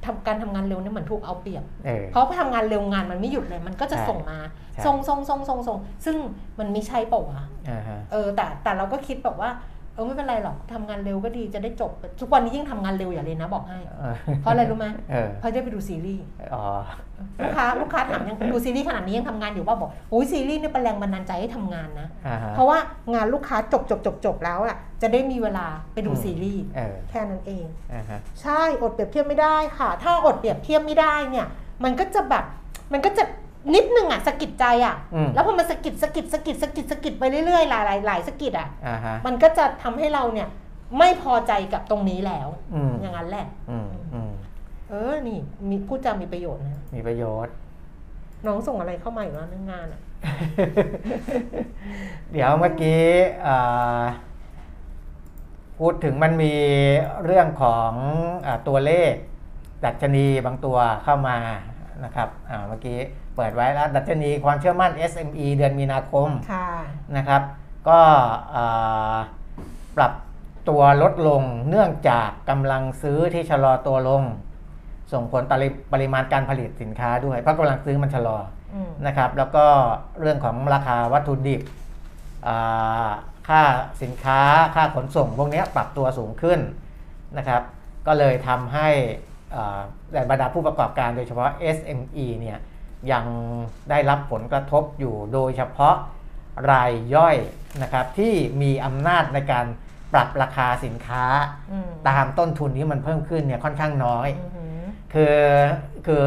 [0.07, 4.39] ทำการทำงานเร็วเนี่ยเหมือนถูกเอาเปรียบเออเพราะพอทำงานเร็วงานมันไม่หยุดเลย มันก็จะใช่ส่งมา
[4.73, 6.17] ใช่ส่งส่งส่งส่งส่งซึ่ง
[6.59, 11.91] มันไม่ใช่เปล่าวะอ่าฮะเออแต่แต่เราก็คิดแบบว่าเออไม่เป็นไรหรอกทำงานเร็วก็ดีจะได้จบ
[12.21, 16.25] ทุกวันนี้ยิ่งทำงานเร็วอย่าเลยนะบอกให้เออเพราะอะไรรู้ไหมเออเพราะได้ไปดูซีรีส์
[16.55, 16.65] อ๋อ
[17.41, 22.79] ลูกค้าลูกค้าถามยังดูซีรีส์ขนาดนี้ยังทำงานอยู่ว่าบอกโอ้ยซีรีส์เนี่ยเป็นแรงบันดาลใจให้ทำงานนะอ่าฮะเพราะว่า
[23.15, 31.47] งานลูกค้าจบจบจบจบแล้วอะจะได้มีเวลาไปดูซีรีส์เออแค่นั้นเองอ่าฮะใช่อดเปรียบเทียบไม่ได้ค่ะ ถ้าอดเปรียบเทียบไม่ได้เนี่ย
[31.85, 32.45] มันก็จะแบบ
[32.93, 33.25] มันก็จะ
[33.75, 40.49] นิดนึงอะสะกิดใจอะ อืม แล้วพอมันสะกิดสะกิดสะกิดสะกิดสะกิดไปเรื่อยๆหลายหลายหลายสะกิดอะ อ่าฮะมันก็จะทำให้เราเนี่ย
[40.99, 44.33] ไม่พอใจกับตรงนี้แล้ว อืมอย่างนั้นแหละ อืมอืม
[44.89, 45.39] เออ นี่
[45.69, 47.55] มีพูดจามีประโยชน์นะ มีประโยชน์
[48.47, 50.01] น้องส่งอะไรเข้ามาอยู่แล้วเรื่องงานอะ
[52.33, 53.03] เดี๋ยวเมื่อกี้
[53.47, 54.03] อ่า
[55.79, 56.55] พูดถึงมันมี
[57.25, 57.93] เรื่องของ
[58.47, 59.13] อาตัวเลข
[59.85, 61.39] ดัชนีบางตัวเข้ามา
[62.05, 62.99] นะครับอ่าเมื่อกี้
[63.37, 66.69] เปิดไว้แล้ว ดัชนีความเชื่อมั่น SME เดือนมีนาคมค่ะ
[67.17, 67.43] นะครับ
[67.89, 68.01] ก็
[68.55, 69.17] อ่า
[69.97, 70.13] ปรับ
[70.69, 74.23] ตัวลดลงเนื่องจากกำลังซื้อที่ชะลอตัวลง
[75.13, 75.57] ส่งผลต่อ
[75.93, 78.39] ปริมาณการผลิตสินค้าด้วย เพราะกำลังซื้อมันชะลอ
[78.75, 79.67] อืมนะครับ แล้วก็
[80.21, 81.63] เรื่องของราคาวัตถุดิบ
[82.47, 83.11] อ่า
[83.49, 83.63] ค่า
[84.03, 84.41] สินค้า
[84.75, 86.61] ค่าขนส่ง พวกเนี้ยปรับตัวสูงขึ้น
[87.39, 87.63] นะครับ
[88.07, 88.89] ก็เลยทำให้
[89.55, 89.81] อ่า
[90.13, 92.59] แต่บรรดาผู้ประกอบการโดยเฉพาะ SME เนี่ย
[93.13, 93.25] ยัง
[93.91, 95.97] ได้รับผลกระทบอยู่โดยเฉพาะ
[96.71, 97.37] รายย่อย
[97.83, 99.67] นะครับที่มีอำนาจในการ
[100.13, 101.25] ปรับราคาสินค้า
[101.73, 104.83] อืมตามต้นทุนที่มันเพิ่มขึ้นเนี่ยค่อนข้างน้อยอือหือ
[105.13, 105.37] คือ
[106.07, 106.25] คือ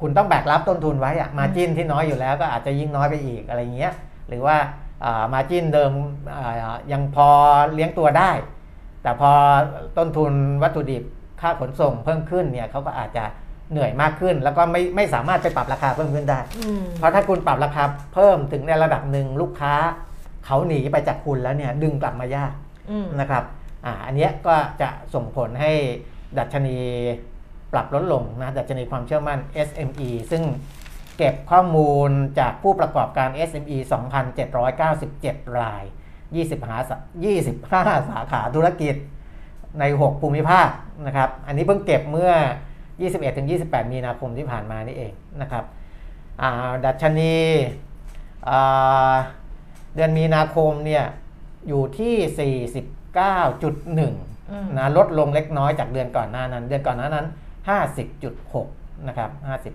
[0.00, 3.92] คุณต้องแบกรับต้นทุนไว้อะมาจิ้นที่น้อยอยู่แล้วก็อาจจะยิ่งน้อยไปอีกอะไรเงี้ย
[4.28, 4.56] หรือว่า
[5.32, 5.92] มาจิ้นเดิม
[6.36, 7.28] อ่ายังพอ
[7.74, 8.30] เลี้ยงตัวได้
[9.02, 9.30] แต่พอ
[9.98, 11.02] ต้นทุนวัตถุดิบ
[11.40, 13.24] ค่าขนส่งเพิ่มขึ้นเนี่ยเขาก็อาจจะ
[13.74, 19.74] เหนื่อยมากขึ้น แล้วก็ไม่ไม่สามารถไปปรับราคาเพิ่มขึ้นได้อืมเพราะถ้าคุณปรับราคาเพิ่มถึงในระดับหนึ่งลูกค้า
[20.46, 22.52] เขาหนีไปจากคุณแล้วเนี่ยดึงกลับมายาก
[22.90, 23.44] อืมนะครับ
[23.84, 25.72] อ่าอันเนี้ยก็จะส่งผลให้
[26.38, 26.78] ดัชนี
[27.72, 30.42] ปรับลดลงนะดัชนีความเชื่อมั่น SME ซึ่ง
[31.18, 33.76] เก็บข้อมูลจากผู้ประกอบการ SME
[34.68, 35.84] 2,797 ราย
[36.34, 36.96] 25สา
[37.52, 38.94] 25 สาขาธุรกิจ
[39.80, 40.68] ใน 6 ภูมิภาค
[41.06, 42.32] นะครับ อันนี้เพิ่งเก็บเมื่อ
[43.02, 45.64] 21-28 มีนาคมที่ผ่านมานี่เองนะครับ
[46.42, 47.34] อ่าดัชนี
[48.48, 49.14] อ่า
[49.94, 51.04] เดือนมีนาคมเนี่ย
[51.68, 54.00] อยู่ที่ 49.1
[54.50, 57.26] อืมนะลดลงเล็กน้อยจากเดือนก่อนหน้านั้น เดือนก่อนหน้านั้น
[57.96, 59.30] 50.6 นะครับ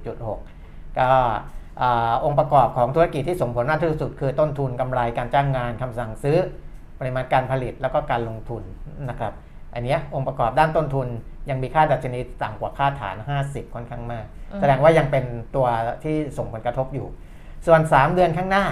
[0.08, 1.10] 50.6 ก็
[1.82, 6.38] อ่าองค์ประกอบของธุรกิจที่ส่งผลมากที่สุด คือต้นทุนกำไรการจ้างงานคำสั่งซื้อ
[7.00, 8.64] ปริมาณการผลิตแล้วก็การลงทุน
[9.10, 9.34] นะครับ
[9.74, 11.08] อันเนี้ยองค์ประกอบด้านต้นทุน
[11.50, 15.26] ยังมีค่าดัชนีต่ำกว่าค่าฐาน 50 ค่อนข้างมากอืมแสดงว่ายังเป็น
[15.56, 15.68] ตัว
[16.04, 17.08] ที่ส่งผลกระทบอยู่
[17.68, 18.66] ส่วน 3 เดือนข้างหน้า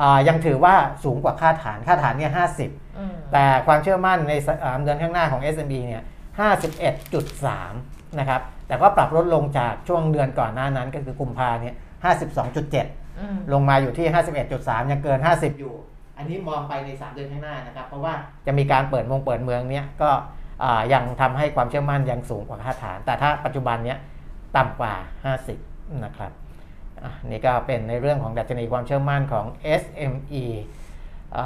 [0.00, 0.74] อ่ายังถือว่า
[1.04, 6.02] สูงกว่าค่าฐาน ค่าฐานเนี่ยห้าสิบอืมแต่ความเชื่อมั่นในสามเดือนข้างหน้าของ SMB เนี่ย
[6.90, 11.74] 51.3 นะครับ แต่ก็ปรับลดลงจากช่วงเดือนก่อนหน้านั้นก็คือกุมภาเนี่ย
[12.46, 14.06] 52.7อืมลงมาอยู่ที่
[14.48, 15.74] 51.3 ยังเกิน 50 อยู่
[16.16, 18.14] อันนี้มองไปใน 3 เดือนข้างหน้านะครับ เพราะว่า
[18.46, 20.20] จะมีการเปิดมงเปิดเมืองเนี้ยก็อ่า
[20.92, 23.98] ยังทำให้ความเชื่อมั่นยังสูงกว่าค่าฐาน แต่ถ้าปัจจุบันเนี้ย
[24.56, 24.94] ต่ำกว่า
[25.48, 26.32] 50 นะครับ
[27.26, 29.46] นี่ก็เป็นในเรื่องของดัชนีความเชื่อมั่นของ
[29.82, 30.44] SME
[31.36, 31.38] อ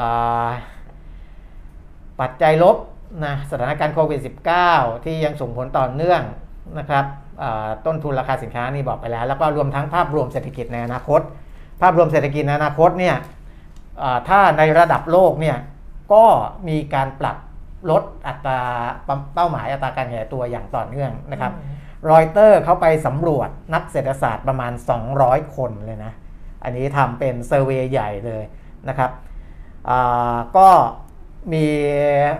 [2.20, 2.76] ปัจจัยลบ
[3.24, 4.20] นะสถานการณ์โควิด
[4.62, 6.22] -19 ที่ยังส่งผลต่อเนื่อง
[6.78, 7.04] นะครับ
[7.86, 11.20] ต้นทุนราคาสินค้านี่บอกไปแล้ว แล้วก็รวมทั้งภาพรวมเศรษฐกิจในอนาคต
[11.82, 13.16] ภาพรวมเศรษฐกิจในอนาคตเนี่ย
[14.28, 15.56] ถ้าในระดับโลกเนี่ย
[16.12, 16.24] ก็
[16.68, 17.36] มีการปรับ
[17.90, 18.60] ลดอัตรา
[19.34, 21.52] เป้าหมายอัตราการขยายตัวอย่างต่อเนื่องนะครับ
[22.10, 24.72] รอยเตอร์เขาไปสำรวจนักเศรษฐศาสตร์ประมาณ
[25.14, 26.12] 200 คนเลยนะ
[26.64, 28.44] อันนี้ทำเป็นเซอร์เวยใหญ่เลย
[28.88, 29.10] นะครับ
[29.88, 30.68] อ่าก็
[31.52, 31.66] มี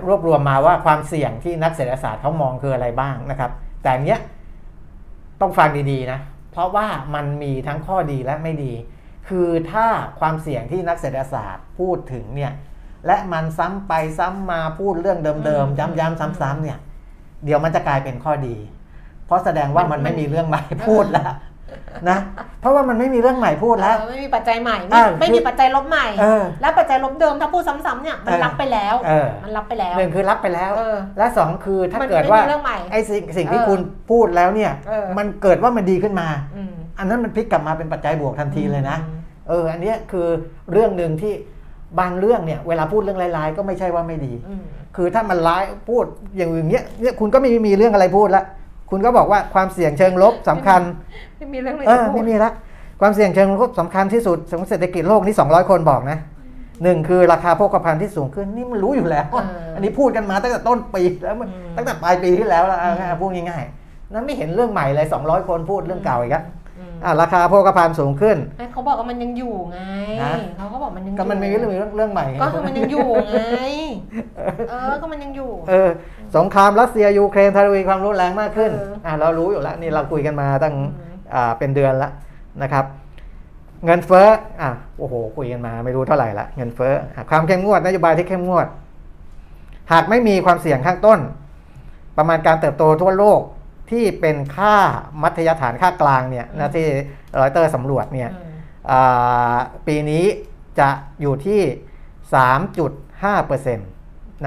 [0.07, 3.51] รวบรวมมาว่าความเสี่ยงที่นักเศรษฐศาสตร์เขามองคืออะไรบ้างนะครับ
[3.83, 4.21] แต่อันเนี้ย
[5.41, 6.21] ต้องฟังดีๆนะ
[6.53, 8.73] เพราะว่ามันมีทั้งข้อดีและไม่ดี
[9.29, 9.87] คือถ้า
[10.21, 12.53] ความเสี่ยงที่นักเศรษฐศาสตร์พูดถึงเนี่ย
[13.07, 16.79] และมันซ้ำไปซ้ำมาพูดเรื่องเดิมอืมๆย้ำๆซ้ำๆเนี่ย
[17.45, 18.57] เดี๋ยวมันจะกลายเป็นข้อดี
[19.27, 21.33] เพราะแสดงว่ามันไม่มีเรื่องใหม่พูดแล้ว
[22.11, 22.19] นะ
[22.61, 33.81] เพราะว่ามันไม่มีเรื่องใหม่พูดแล้วเออไม่มีปัจจัยใหม่ไม่เออไม่มีปัจจัยลบใหม่เออและปัจจัยลบเดิมถ้าพูดซ้ำๆเนี่ยมันเออรับไปแล้วเออมันรับไปแล้วหนึ่งคือรับไปแล้วเออและสองคือถ้ามันเกิดว่าไม่มีเรื่องใหม่ไอ้สิ่งสิ่งที่เออคุณ
[34.11, 40.27] พูดแล้วเนี่ยเออมันเกิดว่ามันดีขึ้นมาอืมอันนั้นมันพลิกกลับมาเป็นปัจจัยบวกทันทีเลยนะอืมเอออันเนี้ยคือ
[40.73, 41.35] เรื่องหนึ่งที่
[42.01, 44.63] บางเรื่องเนี่ยเวลาพูดเรื่องร้ายๆก็ไม่ใช่ว่าไม่ดีอืม
[44.97, 46.05] คือถ้ามันร้ายพูด
[46.37, 48.43] อย่างอย่างเงี้ยเนี่ยคุณก็ไม่มีเรื่องอะไรพูดละ
[48.91, 50.81] คุณก็บอกว่าความเสี่ยงเชิงลบสำคัญ
[51.39, 52.51] ไม่มีเรื่องอะไรเออจะพูดไม่มีละ
[53.01, 56.19] ความเสี่ยงเชิงลบสำคัญที่สุดของเศรษฐกิจโลกนี่200 คนบอกนะ
[56.83, 66.45] หนึ่งคือราคาโภคภัณฑ์ที่สูงขึ้นนี่มันรู้อยู่แล้วเอออัอันนี้พูดกันมาตั้งแต่ต้นปีแล้วมันอืมตั้งแต่ปลายปีที่แล้วแล้วเอาอืมง่ายๆพูดง่ายๆนั้นไม่เห็นเรื่องใหม่เลย200 คนพูดเรื่องเก่าอีกแล้ว
[67.05, 69.79] อืมอะราคาโภคภัณฑ์สูงขึ้นให้เขาบอกว่ามันยังอยู่ไง
[70.23, 73.37] นะเขาก็บอกมันยังอยู่ก็มันมีเรื่องเรื่องเรื่องใหม่ก็คือมันยังอยู่ไง
[74.71, 75.91] เออก็มันยังอยู่ เออ
[76.37, 80.81] สงครามรัสเซียยูเครนทวีความรุนแรงมากขึ้นเอออ่อะเรารู้อยู่แล้วนี่เราคุยกันมาตั้งอื
[81.13, 82.13] มอ่าเป็นเดือนแล้ว
[82.63, 82.85] นะครับ
[83.85, 84.29] เงินเฟ้อ
[84.61, 88.67] อะโอ้โห คุยกันมาไม่รู้เท่าไหร่ละเงินเฟ้ออะความเข้มงวดนโยบายที่เข้มงวด
[89.93, 91.19] หากไม่มีความเสี่ยงข้างต้น
[92.17, 93.41] ประมาณการเติบโตทั่วโลก
[93.91, 94.75] ที่เป็นค่า
[95.23, 96.87] มัธยฐานค่ากลางเนี่ยนะที่
[97.41, 98.55] รอยเตอร์สำรวจเนี่ยอืม
[98.91, 99.57] อ่า
[99.87, 100.25] ปีนี้
[100.79, 100.89] จะ
[101.21, 101.61] อยู่ที่
[102.43, 103.79] 3.5%น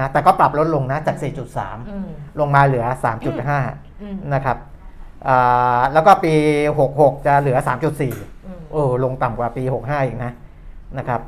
[0.02, 1.16] ะแต่ก็ปรับลดลงนะจาก
[1.54, 2.08] 4.3อืม
[2.40, 2.98] ลงมาเหลืออื
[4.14, 4.56] ม3.5 นะครับ
[5.28, 6.34] อ่าแล้วก็ปี
[6.78, 10.32] 66 จะเหลือ 3.4อืมโอ้ลงต่ำกว่าปี 65 อีกนะ
[10.98, 11.20] นะครับ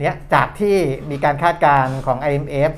[0.00, 0.76] เนี้ยจากที่
[1.10, 2.72] มีการคาดการณ์ของ IMF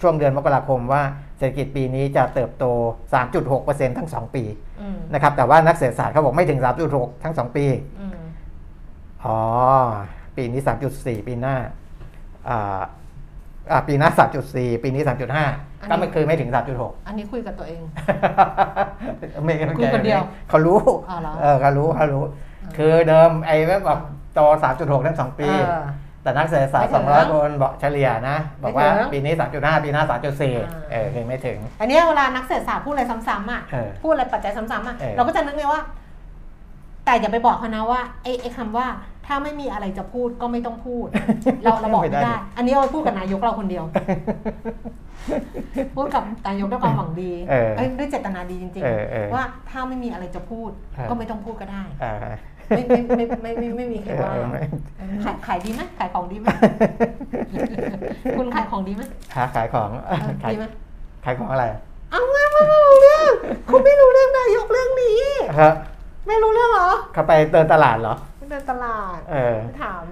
[0.00, 1.02] ช่วงเดือนมกราคมว่า
[1.38, 2.64] เศรษฐกิจปีนี้จะเติบโต
[3.32, 4.44] 3.6%ทั้ง 2 ปี
[4.80, 6.60] อืมนะครับ แต่ว่านักเศรษฐศาสตร์เขาบอกไม่ถึง
[6.92, 7.64] 3.6 ทั้ง 2 ปี
[8.00, 8.18] อืม
[9.24, 9.38] อ๋อ
[10.36, 10.60] ปีนี้
[10.94, 11.56] 3.4 ปีหน้า
[12.48, 12.82] อ่า
[13.70, 14.08] อ่าปีหน้า
[14.46, 17.82] 3.4 ปีนี้ 3.5 ก็ไม่คือไม่ถึง 3.6 อันนี้คุยกับตัวเอง
[19.44, 20.78] ไม่คุยคนเดียว เขารู้
[21.10, 22.22] อ๋อเหรอเออเขารู้เขารู้
[22.76, 23.56] คือเดิมไอ้
[23.86, 24.00] แบบ
[24.34, 24.40] โต
[24.74, 25.84] 3.6 ทั้ง 2 ปีเออ
[26.24, 35.80] แต่นักเศรษฐศาสตร์ไม่ถึง200 คนบอกเฉลี่ยนะ บอกว่าไม่ถึงปีนี้ 3.5 ปีหน้า 3.4 เออคือไม่ถึง อันเนี้ยเวลานักเศรษฐศาสตร์พูดอะไรซ้ำๆอะเออพูดอะไรปัจจัยซ้ำๆอะเออเราก็จะนึกเลยว่า
[37.04, 38.86] แต่อย่าไปบอกเขานะว่าไอ้ไอ้คำว่า
[39.26, 41.06] ถ้าไม่มีอะไรจะพูดก็ไม่ต้องพูด
[41.62, 43.84] เราเราบอกไม่ได้ อันนี้เราพูดกับนายกเราคนเดียว
[45.96, 52.16] พูดกับนายกด้วยความหวังดีเออเอ้ยด้วยเจตนาดีจริงเออเออๆว่าถ้าไม่มีอะไรจะพูดเออก็ไม่ต้องพูดก็ได้อ่า
[52.68, 54.60] ไม่ไม่ไม่ไม่ไม่ไม่มีใครว่าเออไม่
[55.24, 56.46] ขายขายดีไหมขายของดีไหม
[58.38, 59.02] คุณขายของดีไหม
[59.36, 60.66] หาขายของเออขายดีไหม
[61.24, 61.64] ขายของอะไร
[62.10, 63.32] เอามาไม่รู้เรื่อง
[63.70, 65.20] คุณไม่รู้เรื่องนายกเรื่องนี้
[65.58, 65.74] ครับ
[66.28, 70.04] ไม่รู้เรื่องเหรอเขาไปเดินตลาดเหรอไปเดินตลาด เออไปถาม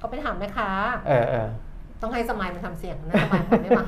[0.00, 0.70] ก็ไปถามแม่ค้า
[1.08, 1.48] เออเออ
[2.02, 3.84] ต้องให้สมัยมันทำเสียงนะสมัยมันไม่มา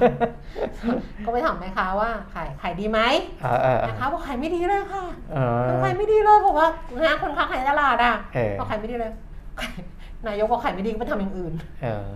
[1.25, 3.01] ก็ไปถามแม่ค้าว่าขายขายดีไหม
[3.43, 5.39] เออเออเอแม่อค้าบอกขายไม่ดีเลยค่ะเอ
[5.75, 6.69] อขายไม่ดีเลยบอกว่า
[7.01, 9.13] ฮะคนค้าขายในตลาดอะเออบอกขายไม่ดีเลย
[9.61, 9.79] ขาย
[10.27, 11.53] นายกบอกขายไม่ดีก็ไปทำอย่างอื่น
[11.83, 12.07] เออ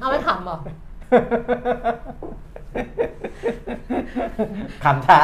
[0.00, 0.58] เอาไม่ขำเหรอ
[4.84, 5.20] คำท้า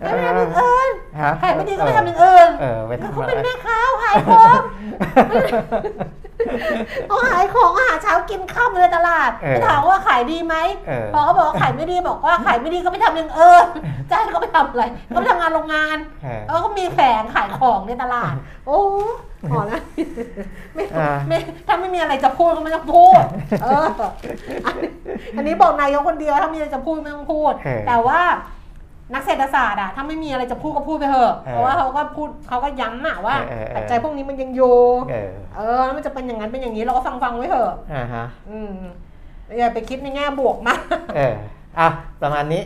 [0.00, 0.90] ไม่ไปทำอย่างอื่น
[1.20, 4.60] ฮะขายไม่ดีก็ไปทำอย่างอื่นเออไปทำเขาอะไรเป็นแม่ค้าขายของ
[7.08, 10.56] เขาขายของอาหารเช้ากินข้าวในตลาดเออถามว่าขายดีไหม
[10.88, 13.66] เออพอเขาบอกว่าขายไม่ดีบอกว่าขายไม่ดีก็ไปทำอย่างเอิญ
[14.08, 18.34] จะให้เขาไปทำอะไรเขาไปทำงานโรงงานเออเออก็มีแผงขายของในตลาด
[18.66, 18.80] โอ้
[19.50, 19.82] พอแล้ว
[20.74, 23.22] ไม่อ่าไม่ถ้าไม่มีอะไรจะพูดก็ไม่ต้องพูด
[23.62, 23.86] เออ
[25.36, 28.20] อันนี้บอกนายกคนเดียวถ้ามีอะไรจะพูดไม่ต้องพูดเออแต่ว่า
[29.14, 34.76] นักเศรษฐศาสตร์อะถ้าไม่มีอะไรจะพูดก็พูดไปเถอะเออเพราะว่าเขาก็พูดเขาก็ย้ำอะว่าเออเออเออปัจจัยพวกนี้มันยังอยู่
[35.10, 38.72] เออเออแล้วมันจะเป็นอย่างนั้นเป็นอย่างนี้เราก็ฟังฟังๆไว้เถอะอ่าฮะอืม
[39.58, 40.80] อย่าไปคิดในแง่บวกมาก
[41.16, 41.34] เออ
[41.78, 41.88] อะ
[42.22, 42.62] ประมาณนี้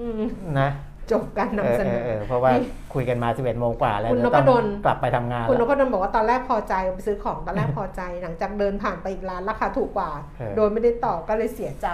[0.00, 0.20] อืม
[0.60, 0.68] นะ
[1.12, 11.88] จบการเออนำเสนเอออเออเพราะว่านี่คุยกันมา 11โมงกว่าแล้วคุณเดี๋ยวนพต้องดลกลับไปทำงาน คุณนแล้วพดลบอกว่าตอนแรกพอใจไปซื้อของตอนแรกพอใจ หลังจากเดินผ่านไปอีกร้านราคาถูกกว่าเออโดยไม่ได้ต่อก็เลยเสียใจ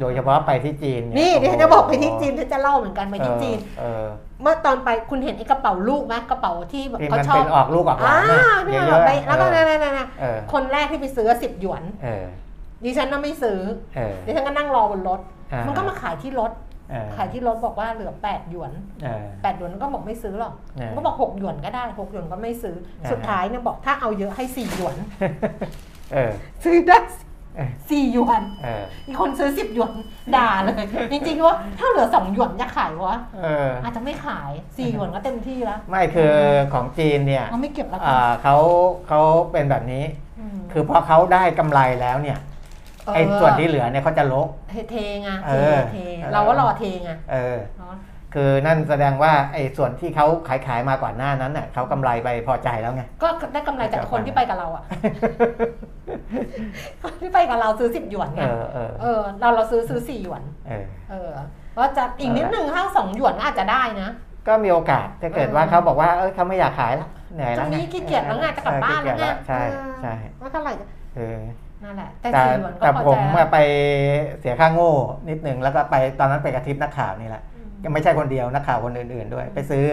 [0.00, 4.06] โดยเฉพาะไปที่จีนเยนี่เดี๋ยวฉันจะบอกไปที่จีนฉันจะเล่าเหมือนกันไปที่จีนเออ
[4.42, 12.24] เมื่อตอนไปคุณเห็นไอ้กระเป๋าลูกไหมกระเป๋าที่แบบที่เขามันชอเป็บนออกลูกออกหอ่าลานน่ะที่เยแบบอะไปๆแล้วก็เอนั่อนนั่นเออคนแรกที่ไปซื้อสิบหยวนเออ
[12.84, 13.60] ดิฉันน่ะไม่ซื้อ
[13.96, 15.20] เออดิฉันก็นั่งรอบนรถ
[15.52, 16.69] อ่ามันก็มาขายที่รถเออ
[17.16, 18.72] ขายที่รถบอกว่าเหลือแปดหยวน
[19.02, 24.96] เออแปดหยวนก็บอกไม่ซื้อหรอกเออก็บอกหกหยวนก็ได้หกหยวนก็ไม่ซื้ออ่าสุดท้ายเนี่ยบอกถ้าเอาเยอะให้สี่หยวน
[26.12, 26.30] เออ
[26.64, 26.98] ซื้อได้
[27.56, 29.92] เออสี่หยวนเอออีกคนซื้อสิบหยวน
[30.36, 36.34] ด่าเลย จริงๆว่าถ้าเหลือสองหยวนจะขายวะเอออาจจะไม่ขายสี่หยวนก็เต็มที่แล้ว ไม่คือ
[36.72, 38.56] ของจีนเนี่ยเขาไม่เก็บแล้วอ่าเขา
[39.08, 39.20] เขา
[39.52, 40.04] เป็นแบบนี้
[40.56, 42.38] มคือพอเขาได้กำไรแล้วเนี่ย
[43.14, 47.94] ไอ้ส่วนที่เหลือเนี่ยเขาจะลบเทเทไงเอเทอเทเออเราก็รอเทไงเออเนาะ
[48.34, 54.84] คือนั่นแสดงว่าไอ้ส่วนที่เขาขายขายๆมาก่อนหน้านั้นน่ะเขากำไรไปพอใจแล้วไงก็ได้กำไรจากคนที่ไปกับเราอะ
[57.02, 61.30] คนที่ไปกับเราซื้อสิบหยวนเอไงอเออเออเราเราซื้อซื้อสี่หยวน เออเออ
[61.78, 64.10] ว่าจะอีกนิดหนึ่งถ้าสองหยวนก็อาจจะได้นะ
[64.48, 69.60] ก็มีโอกาสถ้าเกิดว่าเออเขาบอกว่าเออเขาไม่อยากขายแล้วเหนื่อยตรแล้วงไงนี้ขี้เกียจแล้วไงจะกลับเออบ้านแล้วไงขี้เกียจใช่
[70.02, 70.86] ใช่เออว่าเท่าไหร่จะ
[71.16, 71.38] เออ
[71.84, 73.58] นั่นแหละ แต่แต่สี่หยวนก็แต่พอผมใจอะไป
[74.40, 74.92] เสียค่าโง่
[75.28, 79.84] นิดนึงแล้วก็ไปตอนนั้นไปกระทิบนักข่าวนี่แหละ อืมยังไม่ใช่คนเดียวนักข่าวคนอื่นๆด้วย ไปซื้อ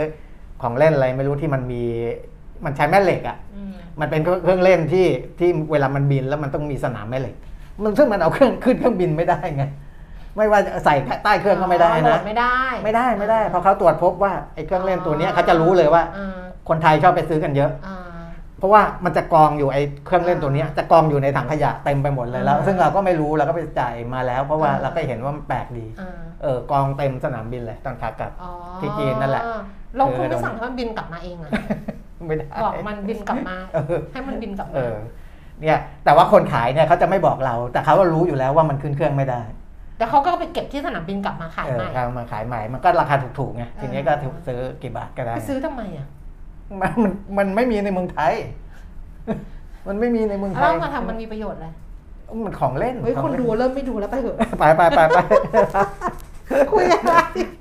[0.62, 1.84] ของเล่นอะไรไม่รู้ที่มันมี
[2.66, 5.08] มันใช้แม่เหล็กอะอืมมันเป็นเครื่องเล่นที่
[5.40, 7.36] ที่เวลามันบินแล้วมันต้องมีสนามแม่เหล็ก
[7.84, 9.64] มันซึ่งมันเอาเครื่องขึ้นเครื่องบินไม่ได้ไง
[10.36, 16.38] ไม่ว่าจะใส่ใต้เครื่องก็ไม่ได้โหลนะ ดไม่ได้ไม่ได้ไม่ได้เพราะเขาตรวจพบว่าไอ้เครื่องเล่นตัวเนี้ยเขาจะรู้เลยว่า อ่า
[16.70, 17.98] คนไทยชอบไปซื้อกันเยอะ อ่า
[18.58, 28.52] เพราะว่ามันจะกองอยู่ไอ้เครื่องเล่นตัวเนี้ยจะกองอยู่ในถังขยะเต็มไปหมดเลยแล้วอ่าซึ่งเราก็ไม่รู้เราก็ไปจ่ายมาแล้ว เพราะว่าอ่าเราก็เห็นว่ามันแปลกดีอ่าเออกองเต็มสนามบินเลยตอนขากลับอ๋อ
[28.82, 29.44] ที่จีนนั่นแหละ
[29.98, 31.50] เราคุณคือไม่สั่งให้มันบินกลับมาเองอะ
[32.28, 34.96] ไม่ได้บอกมันบินกลับมาเออให้มันบินกลับเอมาอ
[35.62, 39.42] เนี่ยแต่ว่าคนขายเนี่ยเขาจะไม่บอกเรา แต่เขาก็รู้อยู่แล้วว่ามันขึ้นเครื่องไม่ได้
[39.98, 46.08] แต่เขาก็ไปเก็บที่สนามบินกลับมาขายเออใหม่เขามาขายใหม่มันก็ราคาถูกๆไงทีนี้ก็ถูกซื้อกี่บาทก็ได้ไปซื้อทำไมอะ
[46.82, 48.34] มันมันมันไม่มีในเมืองไทย
[49.88, 51.68] มันไม่มีในเมืองไทแล้วยเอามาทำมันมีประโยชน์อะไร
[52.46, 55.18] มันของเล่นเฮ้ยของคนเล่ดูเริ่มไม่ดูแล้วไปเถอะไปไปไปไป
[56.72, 57.16] คุยอะไร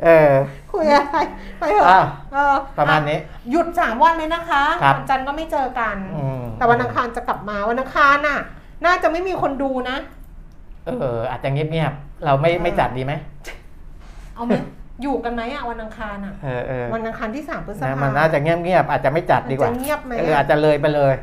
[0.05, 0.33] เออ
[0.73, 1.17] คุยอะไร
[1.59, 3.19] ไปเถอะอ้าวเออประมาณนี้
[3.51, 8.41] หยุดสามวันเลยนะคะครับวันจันทร์ก็ไม่เจอกันอืมแต่วันอังคารจะกลับมาวันอังคารน่ะ
[8.85, 9.97] น่าจะไม่มีคนดูนะ
[10.87, 13.13] เออ อาจจะเงียบๆเราไม่เออไม่จัดดีไหม
[14.35, 14.53] เอาไหม
[15.03, 21.15] อยู่กันไหมอะวันอังคารอะเออเออวันอังคารที่สามพฤษนะภามันน่าจะเงียบๆอาจจะไม่จัดดีกว่ามันจะเงียบไหมเอออาจจะเลยไปเลย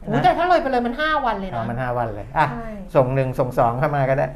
[0.00, 4.26] โอ้แต่ถ้าเลยไปเลยมันห้าวันเลยอ๋อนะ มันห้าวันเลยอะใช่ ส่งหนึ่งส่งสองเข้ามาก็ได้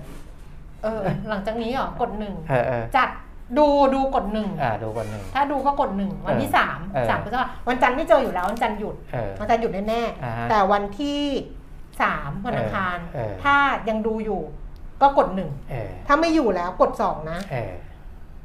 [0.83, 3.09] เออ หลังจากนี้เหรอกดหนึ่งเออเออจัด
[3.59, 11.21] ดูดูกดหนึ่งอ่าดูก่อนหนึ่ง ถ้าดูก็กดหนึ่งวันที่เออสามเออ สามพฤษภาวันจันทร์ไม่เจออยู่แล้ววันจันทร์หยุดเออ วันจันทร์หยุดแน่อ่าฮะๆแต่วันที่
[12.03, 13.57] สามวันอังคาร เออเออ ถ้า
[13.89, 14.41] ยังดูอยู่
[15.03, 17.73] ก็กดหนึ่งเออถ้าไม่อยู่แล้วกดสองนะ เออ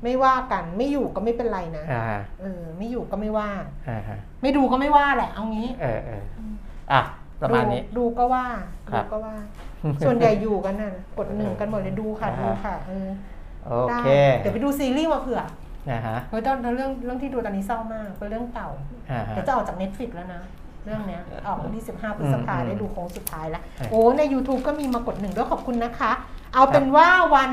[0.03, 3.49] ไม่ว่ากัน ไม่อยู่ก็ไม่เป็นไรนะอ่าฮะเออ ไม่อยู่ก็ไม่ว่า
[3.89, 6.23] อ่าฮะไม่ดูก็ไม่ว่าแหละ เอางี้เออเออ
[6.91, 7.01] อะ
[7.41, 8.45] ประมาณนี้ ดูดูก็ว่า
[8.91, 9.35] ครัดูบ ก็ว่า
[10.05, 13.07] ส่วนใหญ่อยู่กันน่ะกดหนึ่งกันหมดเลยดูค่ะอ่าฮะดูค่ะเออ
[13.65, 15.41] โอได้เคเดี๋ยวไปดูซีรีส์มาเผื่อ
[15.91, 18.69] นะฮะเฮ้ยตอนเรื่องเรื่องที่ดูตอนนี้เศร้ามากเป็นเรื่องเก่า
[19.11, 20.41] อ่าฮะ เดี๋ยวจะออกจาก Netflix แล้วนะ
[20.85, 26.11] เรื่องเนี้ยออกวันที่ 15พฤษภาอืมได้ดูโค้งสุดท้ายแล้วเออโอ้ใน YouTube ก็มีมากดหนึ่งด้วยขอบคุณนะคะ
[26.53, 27.51] เอาเป็นว่าวัน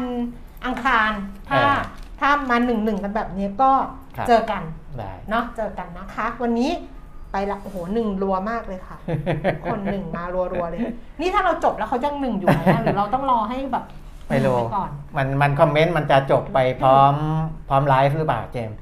[0.67, 1.11] อังคาร
[1.49, 1.79] ถ้าเออ
[2.25, 3.71] ถ้ามาหนึ่งหนึ่งกันแบบนี้ก็
[4.17, 4.63] ครับเจอกัน
[4.99, 6.71] ได้เนาะเจอกันนะคะ วันนี้
[7.33, 8.97] ไปละโอ้โหหนึ่งรัวมากเลยค่ะ
[9.65, 10.81] คนหนึ่งมารัวๆเลย
[11.21, 13.85] นี่ถ้าเราจบแล้วเขายังหนึ่งอยู่ไหมอะหรือเราต้องรอให้แบบ
[14.29, 17.15] ไม่รู้หนึ่งปก่อนมันมันคอมเมนต์มันจะจบไปพร้อม
[17.69, 18.79] พร้อมไลฟ์หรือเปล่าเจมส์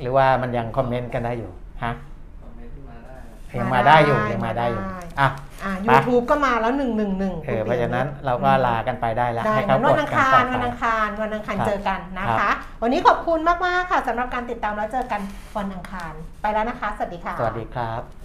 [0.00, 1.50] หรือว่ามันยังคอมเมนต์กันได้อยู่
[1.84, 1.92] ฮะ
[3.58, 4.84] ยังมาได้อยู่ยังมาได้อยู่
[5.20, 5.28] อะ
[5.64, 15.20] อ่าไป YouTube ก็มาแล้วหนึ่งหนึ่งหนึ่งเออเพราะฉะนั้นเราก็ลากันไปได้แล้วได้ให้เขางั้นกวัดนอังกันคาต่อรไปวันอังคารวันอังคารครับเจอกันนะครัคะบวันนี้ขอบคุณมาก ๆ ค่ะสำหรับการติดตามแล้วเจอกัน
[15.58, 18.19] วันอังคาร ไปแล้วนะคะ สวัสดีค่ะ สวัสดีครับ